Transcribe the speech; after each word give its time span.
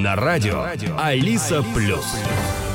на 0.00 0.16
радио 0.16 0.66
Алиса 0.96 1.62
Плюс. 1.74 2.69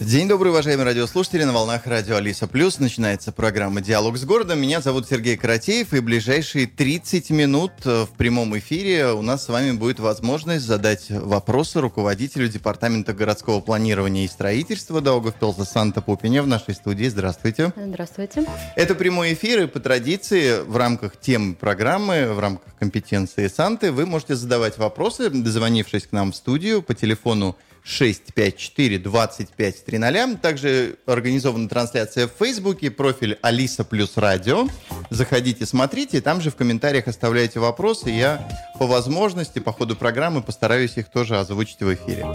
День 0.00 0.28
добрый, 0.28 0.50
уважаемые 0.50 0.86
радиослушатели. 0.86 1.44
На 1.44 1.52
волнах 1.52 1.86
радио 1.86 2.16
Алиса 2.16 2.48
Плюс 2.48 2.80
начинается 2.80 3.30
программа 3.30 3.80
«Диалог 3.80 4.18
с 4.18 4.24
городом». 4.24 4.60
Меня 4.60 4.80
зовут 4.80 5.08
Сергей 5.08 5.36
Каратеев, 5.36 5.94
и 5.94 6.00
ближайшие 6.00 6.66
30 6.66 7.30
минут 7.30 7.70
э, 7.84 8.04
в 8.04 8.10
прямом 8.10 8.58
эфире 8.58 9.12
у 9.12 9.22
нас 9.22 9.44
с 9.44 9.48
вами 9.48 9.70
будет 9.70 10.00
возможность 10.00 10.64
задать 10.64 11.06
вопросы 11.10 11.80
руководителю 11.80 12.48
Департамента 12.48 13.12
городского 13.12 13.60
планирования 13.60 14.24
и 14.24 14.28
строительства 14.28 15.00
Даугавпилса 15.00 15.64
Санта 15.64 16.02
Пупине 16.02 16.42
в 16.42 16.48
нашей 16.48 16.74
студии. 16.74 17.06
Здравствуйте. 17.06 17.72
Здравствуйте. 17.76 18.44
Это 18.74 18.96
прямой 18.96 19.34
эфир, 19.34 19.62
и 19.62 19.66
по 19.68 19.78
традиции 19.78 20.60
в 20.60 20.76
рамках 20.76 21.20
темы 21.20 21.54
программы, 21.54 22.32
в 22.32 22.40
рамках 22.40 22.74
компетенции 22.80 23.46
Санты, 23.46 23.92
вы 23.92 24.06
можете 24.06 24.34
задавать 24.34 24.76
вопросы, 24.76 25.30
дозвонившись 25.30 26.08
к 26.08 26.12
нам 26.12 26.32
в 26.32 26.36
студию 26.36 26.82
по 26.82 26.94
телефону 26.94 27.56
654 27.84 28.98
25 28.98 29.84
300. 29.84 30.38
Также 30.40 30.96
организована 31.06 31.68
трансляция 31.68 32.26
в 32.26 32.32
Фейсбуке, 32.38 32.90
профиль 32.90 33.38
Алиса 33.42 33.84
плюс 33.84 34.16
радио. 34.16 34.66
Заходите, 35.10 35.66
смотрите, 35.66 36.22
там 36.22 36.40
же 36.40 36.50
в 36.50 36.56
комментариях 36.56 37.08
оставляйте 37.08 37.60
вопросы. 37.60 38.08
Я 38.08 38.48
по 38.78 38.86
возможности, 38.86 39.58
по 39.58 39.72
ходу 39.72 39.96
программы 39.96 40.42
постараюсь 40.42 40.96
их 40.96 41.10
тоже 41.10 41.38
озвучить 41.38 41.80
в 41.80 41.92
эфире. 41.94 42.26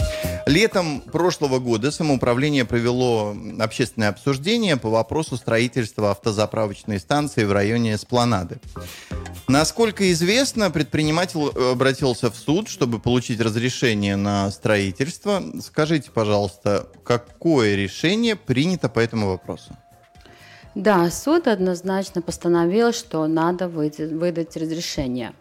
Летом 0.45 1.01
прошлого 1.01 1.59
года 1.59 1.91
самоуправление 1.91 2.63
провело 2.63 3.35
общественное 3.59 4.09
обсуждение 4.09 4.77
по 4.77 4.89
вопросу 4.89 5.35
строительства 5.35 6.11
автозаправочной 6.11 6.99
станции 6.99 7.43
в 7.43 7.51
районе 7.51 7.95
Эспланады. 7.95 8.59
Насколько 9.47 10.11
известно, 10.11 10.69
предприниматель 10.69 11.39
обратился 11.71 12.29
в 12.29 12.35
суд, 12.35 12.69
чтобы 12.69 12.99
получить 12.99 13.41
разрешение 13.41 14.15
на 14.15 14.51
строительство. 14.51 15.38
Скажите, 15.61 16.11
пожалуйста, 16.11 16.87
какое 17.03 17.75
решение 17.75 18.35
принято 18.35 18.89
по 18.89 18.99
этому 18.99 19.27
вопросу? 19.27 19.75
Да, 20.75 21.09
суд 21.09 21.47
однозначно 21.47 22.21
постановил, 22.21 22.93
что 22.93 23.27
надо 23.27 23.67
выдать, 23.67 24.11
выдать 24.11 24.55
разрешение. 24.55 25.33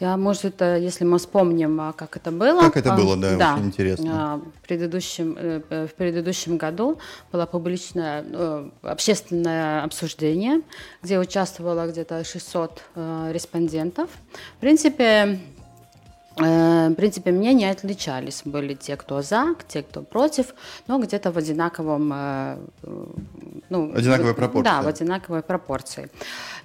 Я, 0.00 0.16
может, 0.16 0.60
если 0.60 1.04
мы 1.04 1.18
вспомним, 1.18 1.80
а, 1.80 1.92
как 1.92 2.16
это 2.16 2.32
было. 2.32 2.60
Как 2.60 2.76
это 2.76 2.92
было, 2.94 3.16
да, 3.16 3.36
да 3.36 3.54
очень 3.54 3.66
интересно. 3.66 4.10
А, 4.12 4.36
в 4.38 4.66
предыдущем, 4.66 5.36
э, 5.38 5.86
в 5.86 5.94
предыдущем 5.94 6.56
году 6.56 6.98
было 7.30 7.46
публичное 7.46 8.24
э, 8.28 8.70
общественное 8.82 9.84
обсуждение, 9.84 10.62
где 11.02 11.20
участвовало 11.20 11.86
где-то 11.86 12.24
600 12.24 12.82
э, 12.96 13.30
респондентов. 13.32 14.10
В 14.56 14.60
принципе, 14.60 15.04
Э, 15.04 15.38
в 16.36 16.94
принципе, 16.94 17.30
мнения 17.30 17.70
отличались. 17.70 18.42
Были 18.44 18.74
те, 18.74 18.96
кто 18.96 19.22
за, 19.22 19.54
те, 19.68 19.82
кто 19.82 20.02
против, 20.02 20.54
но 20.86 20.98
где-то 20.98 21.30
в 21.30 21.38
одинаковом... 21.38 22.10
Э, 22.14 22.56
ну, 23.68 23.92
Одинаковой 23.94 24.34
пропорции. 24.34 24.64
Да, 24.64 24.82
в 24.82 24.88
одинаковой 24.88 25.42
пропорции. 25.42 26.10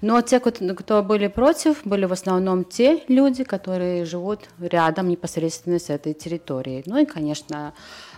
Но 0.01 0.21
те, 0.21 0.39
кто 0.39 1.03
были 1.03 1.27
против, 1.27 1.85
были 1.85 2.05
в 2.05 2.13
основном 2.13 2.63
те 2.63 3.03
люди, 3.07 3.43
которые 3.43 4.05
живут 4.05 4.49
рядом 4.59 5.09
непосредственно 5.09 5.79
с 5.79 5.89
этой 5.89 6.13
территорией. 6.13 6.83
Ну 6.85 6.97
и, 6.97 7.05
конечно, 7.05 7.73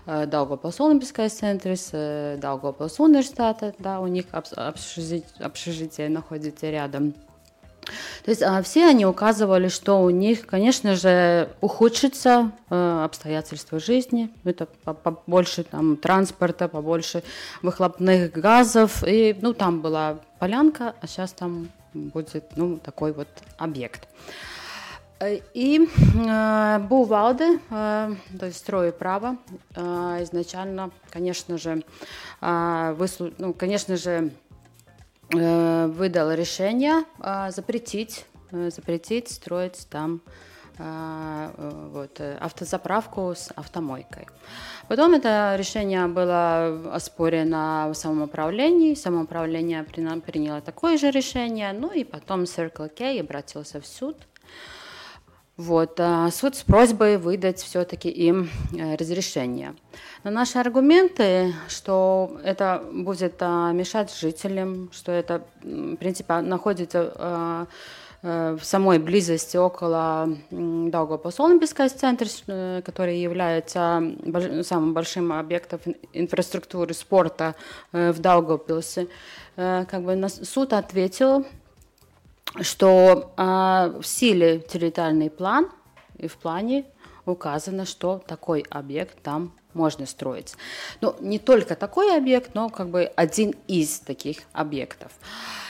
Daugavpils 0.05 0.79
Olimpiskais 0.79 1.29
центrs, 1.29 2.39
Daugavpils 2.39 2.95
университета, 2.99 3.73
да, 3.79 3.99
у 3.99 4.07
них 4.07 4.25
общежитие, 4.31 5.23
общежитие 5.39 6.09
находится 6.09 6.69
рядом. 6.69 7.13
То 8.23 8.31
есть 8.31 8.41
а, 8.41 8.61
все 8.61 8.87
они 8.87 9.05
указывали, 9.05 9.67
что 9.67 10.01
у 10.01 10.09
них, 10.09 10.45
конечно 10.45 10.95
же, 10.95 11.49
ухудшится 11.61 12.51
э, 12.69 13.01
обстоятельства 13.03 13.79
жизни, 13.79 14.29
это 14.43 14.65
побольше 14.65 15.63
там 15.63 15.97
транспорта, 15.97 16.67
побольше 16.67 17.23
выхлопных 17.61 18.31
газов, 18.31 19.03
и 19.05 19.35
ну 19.41 19.53
там 19.53 19.81
была 19.81 20.19
полянка, 20.39 20.95
а 21.01 21.07
сейчас 21.07 21.31
там 21.31 21.69
будет 21.93 22.43
ну 22.55 22.77
такой 22.77 23.13
вот 23.13 23.27
объект. 23.57 24.07
И 25.53 25.85
э, 26.15 26.79
Бувалды, 26.79 27.59
э, 27.69 28.15
то 28.39 28.45
есть 28.45 28.57
строй 28.57 28.93
право, 28.93 29.37
э, 29.75 30.23
изначально, 30.23 30.91
конечно 31.09 31.57
же, 31.57 31.83
э, 32.39 32.95
выслу... 32.97 33.31
ну, 33.37 33.53
конечно 33.53 33.97
же, 33.97 34.31
Э, 34.48 34.48
выдал 35.31 36.31
решение 36.31 37.03
а, 37.19 37.51
запретить, 37.51 38.25
э, 38.51 38.69
запретить 38.71 39.29
строить 39.29 39.87
там 39.89 40.21
а, 40.79 41.51
э, 41.57 41.89
вот, 41.93 42.21
автозаправку 42.39 43.33
с 43.35 43.51
автомойкой. 43.55 44.27
Потом 44.87 45.13
это 45.13 45.55
решение 45.57 46.07
было 46.07 46.95
оспорено 46.95 47.89
в 47.89 47.93
самоуправлении. 47.93 48.95
Самоуправление 48.95 49.83
приняло 49.83 50.61
такое 50.61 50.97
же 50.97 51.11
решение. 51.11 51.73
Ну 51.73 51.91
и 51.91 52.03
потом 52.03 52.43
Circle 52.43 52.89
K 52.89 53.19
обратился 53.19 53.79
в 53.81 53.85
суд 53.85 54.15
вот, 55.59 55.99
а 55.99 56.31
суд 56.31 56.55
с 56.55 56.63
просьбой 56.63 57.17
выдать 57.17 57.59
все-таки 57.59 58.07
им 58.07 58.49
э, 58.71 58.95
разрешение. 58.95 59.75
Но 60.23 60.31
наши 60.31 60.57
аргументы, 60.57 61.53
что 61.67 62.39
это 62.45 62.81
будет 62.93 63.35
а, 63.41 63.73
мешать 63.73 64.09
жителям, 64.15 64.89
что 64.93 65.11
это, 65.11 65.41
в 65.61 65.97
принципе, 65.97 66.35
находится 66.35 67.13
а, 67.13 67.67
э, 68.21 68.57
в 68.57 68.63
самой 68.63 68.99
близости 68.99 69.57
около 69.57 70.29
Даугавпилс 70.49 71.41
Олимпийский 71.41 71.89
центр, 71.89 72.27
э, 72.47 72.81
который 72.85 73.19
является 73.19 74.01
самым 74.63 74.93
большим 74.93 75.33
объектом 75.33 75.81
инфраструктуры 76.13 76.93
спорта 76.93 77.53
в 77.91 78.17
Даугавпилсе, 78.17 79.09
как 79.57 80.03
бы 80.03 80.29
суд 80.29 80.71
ответил 80.71 81.45
что 82.61 83.33
э, 83.37 83.99
в 84.01 84.05
силе 84.05 84.59
территориальный 84.59 85.29
план 85.29 85.69
и 86.17 86.27
в 86.27 86.37
плане 86.37 86.85
указано, 87.25 87.85
что 87.85 88.21
такой 88.27 88.65
объект 88.69 89.21
там 89.21 89.51
можно 89.73 90.05
строить. 90.05 90.55
Ну, 91.01 91.15
не 91.19 91.39
только 91.39 91.75
такой 91.75 92.17
объект, 92.17 92.55
но 92.55 92.69
как 92.69 92.89
бы 92.89 93.11
один 93.15 93.55
из 93.67 93.99
таких 93.99 94.39
объектов. 94.51 95.11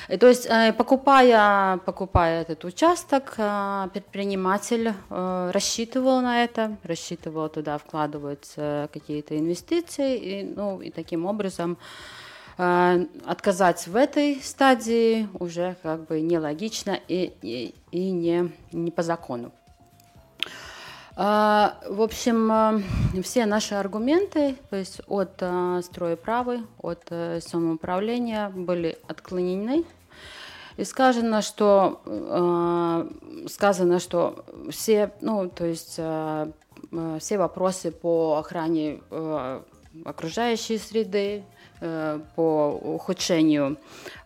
И, 0.07 0.17
то 0.17 0.27
есть, 0.27 0.47
э, 0.47 0.73
покупая, 0.73 1.77
покупая 1.77 2.41
этот 2.41 2.65
участок, 2.65 3.35
э, 3.37 3.87
предприниматель 3.93 4.93
э, 5.09 5.51
рассчитывал 5.53 6.21
на 6.21 6.43
это, 6.43 6.77
рассчитывал 6.83 7.49
туда 7.49 7.77
вкладывать 7.77 8.55
какие-то 8.93 9.37
инвестиции, 9.37 10.17
и, 10.17 10.43
ну, 10.43 10.81
и 10.81 10.89
таким 10.89 11.25
образом 11.25 11.77
отказать 12.59 13.87
в 13.87 13.95
этой 13.95 14.41
стадии 14.41 15.29
уже 15.39 15.77
как 15.81 16.07
бы 16.07 16.19
нелогично 16.19 16.99
и, 17.07 17.33
и, 17.41 17.73
и 17.91 18.11
не, 18.11 18.51
не 18.73 18.91
по 18.91 19.01
закону. 19.01 19.53
Э, 21.15 21.69
в 21.87 22.01
общем, 22.01 22.51
э, 22.51 23.21
все 23.21 23.45
наши 23.45 23.75
аргументы, 23.75 24.57
то 24.69 24.75
есть 24.75 24.99
от 25.07 25.41
строя 25.85 26.17
правы, 26.17 26.65
от 26.81 27.05
самоуправления 27.39 28.49
были 28.49 28.97
отклонены. 29.07 29.85
И 30.75 30.83
сказано, 30.85 31.41
что 31.41 31.99
сказано, 33.49 33.99
что 33.99 34.45
все, 34.69 35.11
ну, 35.19 35.49
то 35.49 35.65
есть 35.65 35.99
все 37.19 37.37
вопросы 37.37 37.91
по 37.91 38.37
охране 38.37 39.01
окружающей 40.05 40.77
среды, 40.77 41.43
Э, 41.43 41.58
по 41.79 42.79
ухудшению 42.81 43.77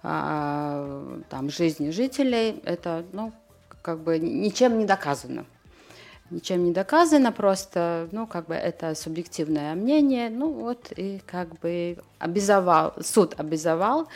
а, 0.01 1.21
там, 1.29 1.49
жизни 1.49 1.91
жителей, 1.91 2.61
это 2.65 3.05
ну, 3.13 3.31
как 3.81 3.99
бы 3.99 4.17
ничем 4.17 4.79
не 4.79 4.85
доказано. 4.85 5.45
Ничем 6.29 6.63
не 6.63 6.71
доказано, 6.71 7.31
просто, 7.31 8.07
ну, 8.11 8.25
как 8.25 8.47
бы 8.47 8.55
это 8.55 8.95
субъективное 8.95 9.75
мнение, 9.75 10.29
ну, 10.31 10.51
вот, 10.51 10.91
и 10.95 11.21
как 11.27 11.59
бы 11.59 11.97
обязовал, 12.17 12.93
суд 13.01 13.35
обязовал 13.37 14.07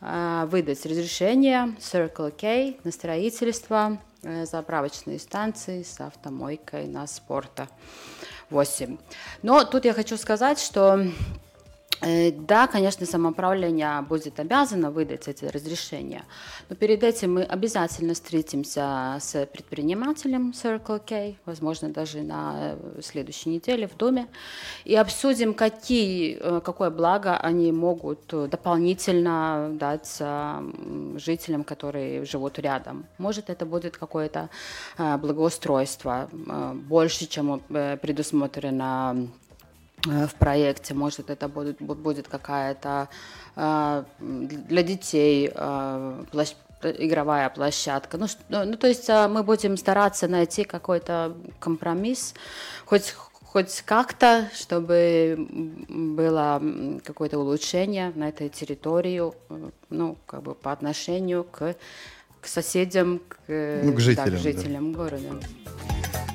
э, 0.00 0.46
выдать 0.46 0.84
разрешение 0.84 1.76
Circle 1.78 2.32
K 2.32 2.74
на 2.82 2.90
строительство 2.90 3.98
э, 4.22 4.46
заправочной 4.46 5.20
станции 5.20 5.84
с 5.84 6.00
автомойкой 6.00 6.86
на 6.88 7.06
спорта 7.06 7.68
8. 8.48 8.96
Но 9.42 9.64
тут 9.64 9.84
я 9.84 9.92
хочу 9.92 10.16
сказать, 10.16 10.58
что 10.58 11.04
Э, 11.04 11.49
да, 12.02 12.66
конечно, 12.66 13.06
самоуправление 13.06 14.00
будет 14.02 14.40
обязано 14.40 14.90
выдать 14.90 15.28
эти 15.28 15.44
разрешения, 15.44 16.24
но 16.68 16.76
перед 16.76 17.02
этим 17.02 17.34
мы 17.34 17.42
обязательно 17.42 18.14
встретимся 18.14 19.18
с 19.20 19.46
предпринимателем 19.46 20.52
Circle 20.52 21.00
K, 21.06 21.34
возможно, 21.44 21.90
даже 21.90 22.22
на 22.22 22.76
следующей 23.02 23.50
неделе 23.50 23.86
в 23.86 23.96
доме, 23.96 24.26
и 24.84 24.94
обсудим, 24.96 25.54
какие, 25.54 26.38
э, 26.40 26.60
какое 26.60 26.90
благо 26.90 27.36
они 27.36 27.72
могут 27.72 28.26
дополнительно 28.28 29.70
дать 29.72 30.20
жителям, 31.16 31.64
которые 31.64 32.24
живут 32.24 32.58
рядом. 32.58 33.06
Может, 33.18 33.50
это 33.50 33.66
будет 33.66 33.96
какое-то 33.96 34.48
э, 34.98 35.16
благоустройство 35.16 36.28
больше, 36.88 37.26
чем 37.26 37.60
предусмотрено 37.68 38.90
Э, 39.00 39.26
в 40.04 40.34
проекте. 40.38 40.94
Может, 40.94 41.30
это 41.30 41.48
будет, 41.48 41.80
будет 41.80 42.28
какая-то 42.28 43.08
э, 43.56 44.04
для 44.18 44.82
детей 44.82 45.50
э, 45.54 46.24
игровая 46.82 47.50
площадка. 47.50 48.16
Ну, 48.16 48.26
ну, 48.48 48.76
то 48.76 48.86
есть 48.86 49.08
мы 49.08 49.42
будем 49.42 49.76
стараться 49.76 50.28
найти 50.28 50.64
какой-то 50.64 51.36
компромисс, 51.58 52.34
хоть 52.86 53.14
хоть 53.52 53.82
как-то, 53.84 54.48
чтобы 54.54 55.46
было 55.88 56.62
какое-то 57.04 57.38
улучшение 57.38 58.12
на 58.14 58.28
этой 58.28 58.48
территории, 58.48 59.22
ну, 59.90 60.16
как 60.26 60.42
бы 60.42 60.54
по 60.54 60.70
отношению 60.70 61.42
к, 61.42 61.74
к 62.40 62.46
соседям, 62.46 63.18
к, 63.18 63.36
ну, 63.48 63.92
к 63.92 63.98
жителям, 63.98 64.30
да, 64.30 64.36
к 64.36 64.40
жителям 64.40 64.92
да. 64.92 64.98
города. 64.98 65.40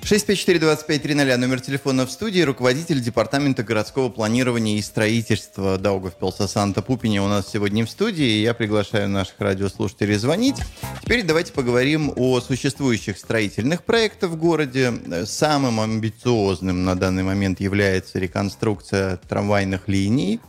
654-2530, 0.05 1.37
номер 1.37 1.59
телефона 1.61 2.05
в 2.05 2.11
студии, 2.11 2.41
руководитель 2.41 3.01
Департамента 3.01 3.63
городского 3.63 4.09
планирования 4.09 4.77
и 4.77 4.81
строительства 4.83 5.79
Даугавпилса 5.79 6.47
Санта 6.47 6.83
Пупиня 6.83 7.23
у 7.23 7.27
нас 7.27 7.49
сегодня 7.51 7.83
в 7.87 7.89
студии, 7.89 8.41
я 8.43 8.53
приглашаю 8.53 9.09
наших 9.09 9.33
радиослушателей 9.39 10.13
звонить. 10.17 10.57
Теперь 11.01 11.23
давайте 11.23 11.53
поговорим 11.53 12.13
о 12.15 12.39
существующих 12.39 13.17
строительных 13.17 13.83
проектах 13.83 14.29
в 14.29 14.35
городе. 14.35 14.93
Самым 15.25 15.79
амбициозным 15.79 16.85
на 16.85 16.93
данный 16.93 17.23
момент 17.23 17.59
является 17.59 18.19
реконструкция 18.19 19.17
трамвайных 19.27 19.87
линий. 19.87 20.39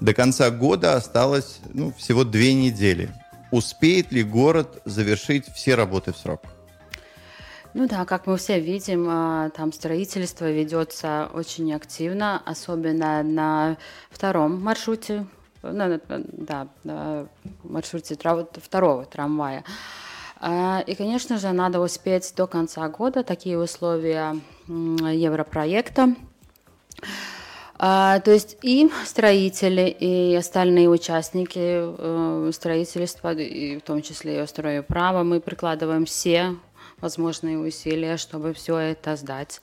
До 0.00 0.14
конца 0.14 0.50
года 0.50 0.94
осталось 0.94 1.58
ну, 1.74 1.92
всего 1.98 2.22
две 2.22 2.54
недели. 2.54 3.10
Успеет 3.50 4.12
ли 4.12 4.22
город 4.22 4.80
завершить 4.84 5.46
все 5.52 5.74
работы 5.74 6.12
в 6.12 6.16
срок? 6.16 6.42
Ну 7.72 7.86
да, 7.86 8.04
как 8.04 8.26
мы 8.26 8.36
все 8.36 8.58
видим, 8.58 9.06
а, 9.08 9.50
там 9.50 9.72
строительство 9.72 10.50
ведется 10.50 11.30
очень 11.32 11.72
активно, 11.72 12.42
особенно 12.44 13.22
на 13.22 13.76
втором 14.10 14.60
маршруте, 14.60 15.26
ну, 15.62 16.00
да, 16.08 16.66
маршруте 17.62 18.16
второго 18.60 19.04
трамвая. 19.04 19.64
А, 20.40 20.82
и, 20.84 20.96
конечно 20.96 21.38
же, 21.38 21.52
надо 21.52 21.80
успеть 21.80 22.32
до 22.36 22.48
конца 22.48 22.88
года 22.88 23.22
такие 23.22 23.56
условия 23.56 24.36
европроекта. 24.66 26.14
А, 27.78 28.20
то 28.20 28.30
есть 28.30 28.58
и 28.62 28.90
строители, 29.06 29.88
и 29.88 30.34
остальные 30.34 30.90
участники 30.90 31.58
э, 31.58 32.50
строительства, 32.52 33.32
и 33.32 33.78
в 33.78 33.82
том 33.82 34.02
числе 34.02 34.42
и 34.42 34.46
строю 34.46 34.82
право, 34.82 35.22
мы 35.22 35.40
прикладываем 35.40 36.04
все 36.04 36.56
возможные 37.00 37.58
усилия, 37.58 38.16
чтобы 38.16 38.52
все 38.52 38.78
это 38.78 39.16
сдать 39.16 39.60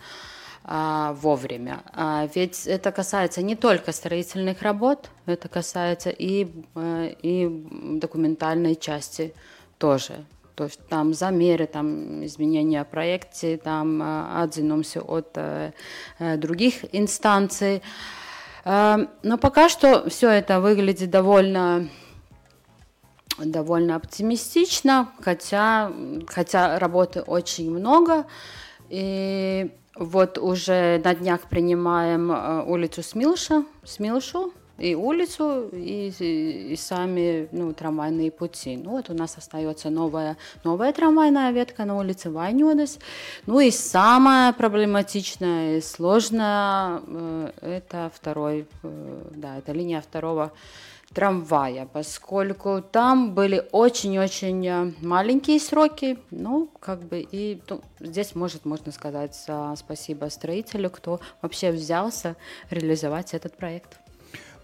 а, 0.69 1.13
вовремя. 1.13 1.81
А, 1.93 2.27
ведь 2.35 2.67
это 2.67 2.91
касается 2.91 3.41
не 3.41 3.55
только 3.55 3.93
строительных 3.93 4.61
работ, 4.61 5.09
это 5.25 5.47
касается 5.47 6.09
и, 6.09 6.47
а, 6.75 7.07
и 7.07 7.47
документальной 7.99 8.75
части 8.75 9.33
тоже. 9.77 10.25
То 10.55 10.65
есть 10.65 10.85
там 10.89 11.13
замеры, 11.13 11.67
там 11.67 12.25
изменения 12.25 12.83
проекте, 12.83 13.57
там 13.57 14.01
а, 14.03 14.43
отзываемся 14.43 15.01
от 15.01 15.37
а, 15.37 15.71
других 16.19 16.83
инстанций. 16.91 17.81
Но 18.65 19.37
пока 19.39 19.69
что 19.69 20.09
все 20.09 20.29
это 20.29 20.59
выглядит 20.59 21.09
довольно 21.09 21.87
довольно 23.37 23.95
оптимистично, 23.95 25.09
хотя, 25.21 25.91
хотя 26.27 26.79
работы 26.79 27.21
очень 27.21 27.71
много. 27.71 28.25
И 28.89 29.71
вот 29.95 30.37
уже 30.37 31.01
на 31.03 31.15
днях 31.15 31.41
принимаем 31.49 32.31
э, 32.31 32.63
улицу 32.63 33.03
Смилша, 33.03 33.65
Смилшу, 33.83 34.53
и 34.77 34.93
улицу, 34.93 35.69
и, 35.73 36.13
и, 36.19 36.73
и 36.73 36.75
сами 36.75 37.49
ну, 37.51 37.73
трамвайные 37.73 38.31
пути. 38.31 38.77
Ну 38.77 38.91
вот 38.91 39.09
у 39.09 39.13
нас 39.13 39.37
остается 39.37 39.89
новая, 39.89 40.37
новая 40.63 40.93
трамвайная 40.93 41.51
ветка 41.51 41.85
на 41.85 41.97
улице 41.97 42.29
Вайнёдес. 42.29 42.99
Ну 43.47 43.59
и 43.59 43.71
самое 43.71 44.53
проблематичное 44.53 45.77
и 45.77 45.81
сложное 45.81 47.01
э, 47.07 47.51
это 47.61 48.11
второй, 48.13 48.67
э, 48.83 49.23
да, 49.35 49.57
это 49.57 49.71
линия 49.71 50.01
второго 50.01 50.51
трамвая, 51.13 51.87
поскольку 51.91 52.81
там 52.81 53.33
были 53.33 53.63
очень-очень 53.71 54.67
э, 54.67 54.93
маленькие 55.01 55.59
сроки, 55.59 56.17
ну, 56.31 56.69
как 56.79 57.03
бы, 57.03 57.19
и 57.19 57.61
ну, 57.69 57.81
здесь, 57.99 58.35
может, 58.35 58.65
можно 58.65 58.91
сказать 58.91 59.35
спасибо 59.75 60.29
строителю, 60.29 60.89
кто 60.89 61.19
вообще 61.41 61.71
взялся 61.71 62.35
реализовать 62.69 63.33
этот 63.33 63.57
проект. 63.57 63.99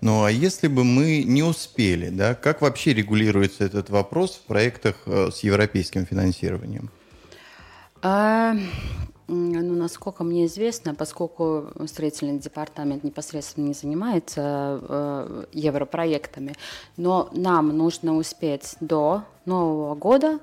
Ну, 0.01 0.25
а 0.25 0.31
если 0.31 0.67
бы 0.67 0.83
мы 0.83 1.23
не 1.23 1.43
успели, 1.43 2.09
да, 2.09 2.35
как 2.35 2.61
вообще 2.61 2.93
регулируется 2.93 3.63
этот 3.63 3.89
вопрос 3.89 4.35
в 4.35 4.41
проектах 4.41 4.95
э, 5.05 5.29
с 5.31 5.39
европейским 5.39 6.05
финансированием? 6.05 6.91
А, 8.01 8.53
ну, 9.27 9.73
насколько 9.75 10.23
мне 10.23 10.45
известно, 10.45 10.95
поскольку 10.95 11.67
строительный 11.87 12.39
департамент 12.39 13.03
непосредственно 13.03 13.67
не 13.67 13.73
занимается 13.73 14.79
э, 14.81 15.45
европроектами, 15.53 16.55
но 16.97 17.29
нам 17.33 17.75
нужно 17.75 18.15
успеть 18.15 18.75
до 18.79 19.23
Нового 19.45 19.95
года, 19.95 20.39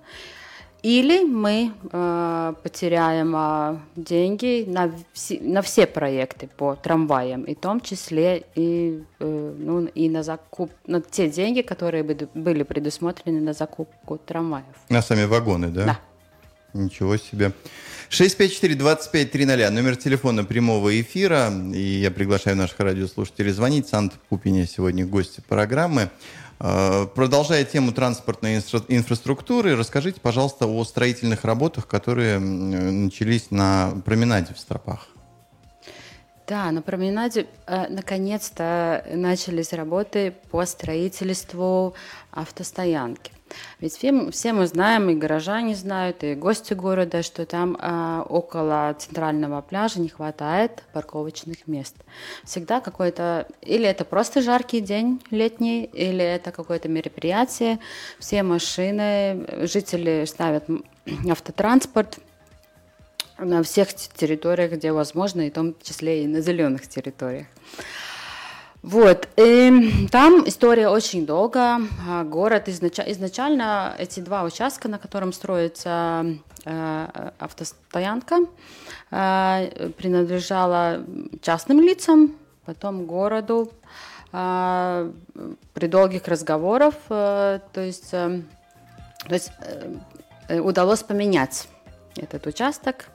или 0.82 1.24
мы 1.24 1.72
э, 1.92 2.54
потеряем 2.62 3.34
э, 3.36 3.78
деньги 3.96 4.64
на, 4.66 4.90
все, 5.12 5.38
на 5.40 5.60
все 5.60 5.86
проекты 5.86 6.48
по 6.56 6.74
трамваям, 6.74 7.42
и 7.42 7.54
в 7.54 7.60
том 7.60 7.80
числе 7.80 8.44
и, 8.54 9.02
э, 9.18 9.54
ну, 9.58 9.84
и 9.84 10.08
на 10.08 10.22
закуп, 10.22 10.70
на 10.86 11.02
те 11.02 11.28
деньги, 11.28 11.60
которые 11.60 12.02
были 12.02 12.62
предусмотрены 12.62 13.40
на 13.40 13.52
закупку 13.52 14.16
трамваев. 14.18 14.64
На 14.88 15.02
сами 15.02 15.24
вагоны, 15.24 15.68
да? 15.68 15.84
Да. 15.84 16.00
Ничего 16.72 17.16
себе. 17.16 17.52
654-2530, 18.10 19.70
номер 19.70 19.96
телефона 19.96 20.44
прямого 20.44 21.00
эфира. 21.00 21.52
И 21.72 22.00
я 22.00 22.10
приглашаю 22.10 22.56
наших 22.56 22.80
радиослушателей 22.80 23.52
звонить. 23.52 23.88
Санта 23.88 24.16
Пупиня 24.28 24.66
сегодня 24.66 25.06
гости 25.06 25.42
программы. 25.46 26.10
А, 26.58 27.06
продолжая 27.06 27.64
тему 27.64 27.92
транспортной 27.92 28.56
инфра- 28.56 28.84
инфраструктуры, 28.88 29.76
расскажите, 29.76 30.20
пожалуйста, 30.20 30.66
о 30.66 30.84
строительных 30.84 31.44
работах, 31.44 31.86
которые 31.86 32.38
начались 32.38 33.50
на 33.50 33.92
променаде 34.04 34.54
в 34.54 34.58
Стропах. 34.58 35.08
Да, 36.46 36.70
на 36.72 36.82
променаде 36.82 37.46
э, 37.66 37.86
наконец-то 37.88 39.06
начались 39.14 39.72
работы 39.72 40.34
по 40.50 40.66
строительству 40.66 41.94
автостоянки. 42.32 43.30
Ведь 43.80 43.94
все, 43.94 44.30
все 44.30 44.52
мы 44.52 44.66
знаем, 44.66 45.10
и 45.10 45.14
горожане 45.14 45.74
знают, 45.74 46.22
и 46.24 46.34
гости 46.34 46.74
города, 46.74 47.22
что 47.22 47.46
там 47.46 47.76
э, 47.80 48.22
около 48.28 48.94
центрального 48.98 49.60
пляжа 49.60 50.00
не 50.00 50.08
хватает 50.08 50.82
парковочных 50.92 51.66
мест. 51.66 51.96
Всегда 52.44 52.80
какой-то, 52.80 53.46
или 53.62 53.86
это 53.86 54.04
просто 54.04 54.42
жаркий 54.42 54.80
день 54.80 55.20
летний, 55.30 55.84
или 55.84 56.24
это 56.24 56.52
какое-то 56.52 56.88
мероприятие, 56.88 57.78
все 58.18 58.42
машины, 58.42 59.66
жители 59.66 60.24
ставят 60.26 60.64
автотранспорт, 61.28 62.18
на 63.40 63.62
всех 63.62 63.94
территориях, 63.94 64.72
где 64.72 64.92
возможно, 64.92 65.46
и 65.46 65.50
в 65.50 65.54
том 65.54 65.74
числе 65.82 66.24
и 66.24 66.26
на 66.26 66.40
зеленых 66.40 66.86
территориях. 66.86 67.46
Вот, 68.82 69.28
и 69.36 70.08
там 70.10 70.48
история 70.48 70.88
очень 70.88 71.26
долго. 71.26 71.80
А, 72.08 72.24
город 72.24 72.68
изнач... 72.68 72.98
изначально 72.98 73.94
эти 73.98 74.20
два 74.20 74.42
участка, 74.44 74.88
на 74.88 74.98
котором 74.98 75.34
строится 75.34 76.24
э, 76.64 77.30
автостоянка, 77.38 78.38
э, 79.10 79.90
принадлежала 79.98 81.04
частным 81.42 81.80
лицам, 81.82 82.36
потом 82.64 83.04
городу. 83.04 83.70
Э, 84.32 85.12
при 85.74 85.86
долгих 85.86 86.26
разговорах, 86.26 86.94
э, 87.10 87.60
то 87.72 87.80
есть, 87.82 88.08
э, 88.12 88.40
то 89.28 89.34
есть 89.34 89.52
э, 90.48 90.58
удалось 90.58 91.02
поменять 91.02 91.68
этот 92.16 92.46
участок. 92.46 93.08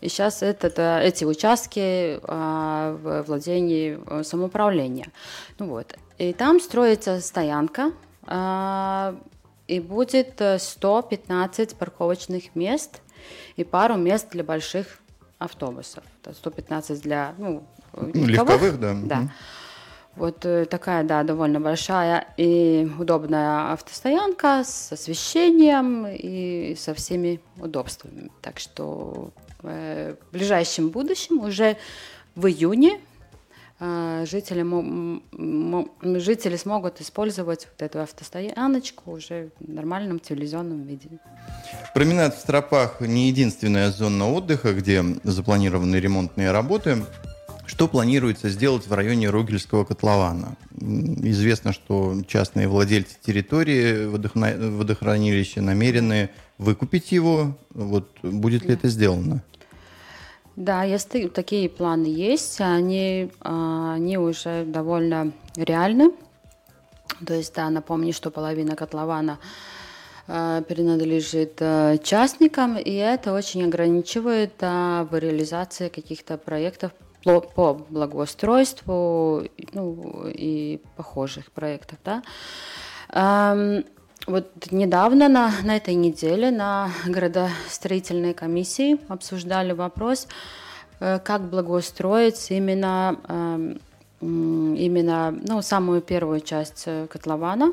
И 0.00 0.08
сейчас 0.08 0.42
этот, 0.42 0.78
эти 0.78 1.24
участки 1.24 2.18
в 2.22 3.24
владении 3.26 3.98
самоуправления. 4.22 5.08
Ну 5.58 5.68
вот. 5.68 5.96
И 6.18 6.32
там 6.32 6.60
строится 6.60 7.20
стоянка, 7.20 7.92
и 9.68 9.80
будет 9.80 10.40
115 10.58 11.76
парковочных 11.76 12.54
мест 12.54 13.00
и 13.56 13.64
пару 13.64 13.96
мест 13.96 14.28
для 14.30 14.44
больших 14.44 14.98
автобусов. 15.38 16.04
115 16.30 17.00
для 17.02 17.34
ну, 17.38 17.64
легковых, 17.94 18.62
легковых 18.62 18.80
да. 18.80 18.94
да. 19.04 19.28
Вот 20.14 20.44
э, 20.44 20.66
такая, 20.66 21.04
да, 21.04 21.22
довольно 21.22 21.58
большая 21.58 22.26
и 22.36 22.86
удобная 22.98 23.72
автостоянка 23.72 24.62
с 24.62 24.92
освещением 24.92 26.06
и 26.06 26.74
со 26.78 26.92
всеми 26.92 27.40
удобствами. 27.58 28.30
Так 28.42 28.58
что 28.58 29.30
э, 29.34 29.51
в 29.62 30.16
ближайшем 30.32 30.90
будущем, 30.90 31.40
уже 31.40 31.76
в 32.34 32.46
июне, 32.46 33.00
э, 33.80 34.24
жители, 34.28 34.64
жители 36.18 36.56
смогут 36.56 37.00
использовать 37.00 37.68
вот 37.70 37.82
эту 37.82 38.00
автостояночку 38.00 39.12
уже 39.12 39.50
в 39.60 39.72
нормальном 39.72 40.18
телевизионном 40.18 40.82
виде. 40.82 41.08
Променад 41.94 42.36
в 42.36 42.40
Стропах 42.40 43.00
не 43.00 43.28
единственная 43.28 43.90
зона 43.90 44.30
отдыха, 44.30 44.72
где 44.72 45.04
запланированы 45.24 45.96
ремонтные 45.96 46.50
работы. 46.50 47.04
Что 47.64 47.88
планируется 47.88 48.50
сделать 48.50 48.86
в 48.86 48.92
районе 48.92 49.30
Ругельского 49.30 49.84
котлована? 49.84 50.56
Известно, 50.78 51.72
что 51.72 52.20
частные 52.26 52.68
владельцы 52.68 53.16
территории 53.24 54.06
водохранилища 54.06 55.62
намерены 55.62 56.28
выкупить 56.58 57.12
его. 57.12 57.56
Вот 57.70 58.10
будет 58.22 58.64
ли 58.64 58.74
это 58.74 58.88
сделано? 58.88 59.42
Да, 60.56 60.84
если 60.84 61.28
такие 61.28 61.68
планы 61.68 62.06
есть, 62.06 62.60
они, 62.60 63.30
а, 63.40 63.94
они 63.94 64.18
уже 64.18 64.64
довольно 64.64 65.32
реальны. 65.56 66.12
То 67.26 67.34
есть, 67.34 67.54
да, 67.54 67.70
напомню, 67.70 68.12
что 68.12 68.30
половина 68.30 68.76
котлована 68.76 69.38
а, 70.28 70.60
принадлежит 70.62 71.56
а, 71.60 71.96
частникам, 71.98 72.76
и 72.76 72.92
это 72.92 73.32
очень 73.32 73.64
ограничивает 73.64 74.60
в 74.60 75.08
реализации 75.12 75.88
каких-то 75.88 76.36
проектов 76.36 76.92
по 77.24 77.74
благоустройству 77.88 79.44
ну, 79.72 80.26
и 80.26 80.82
похожих 80.96 81.52
проектов. 81.52 81.98
Да. 82.04 82.22
Эм, 84.26 84.32
вот 84.32 84.72
недавно 84.72 85.28
на, 85.28 85.52
на 85.62 85.76
этой 85.76 85.94
неделе 85.94 86.50
на 86.50 86.90
градостроительной 87.06 88.34
комиссии 88.34 88.98
обсуждали 89.08 89.72
вопрос, 89.72 90.28
э, 91.00 91.18
как 91.18 91.42
благоустроить 91.42 92.50
именно, 92.50 93.16
э, 93.28 93.74
именно 94.20 95.34
ну, 95.48 95.62
самую 95.62 96.00
первую 96.00 96.40
часть 96.40 96.84
э, 96.86 97.06
котлована, 97.08 97.72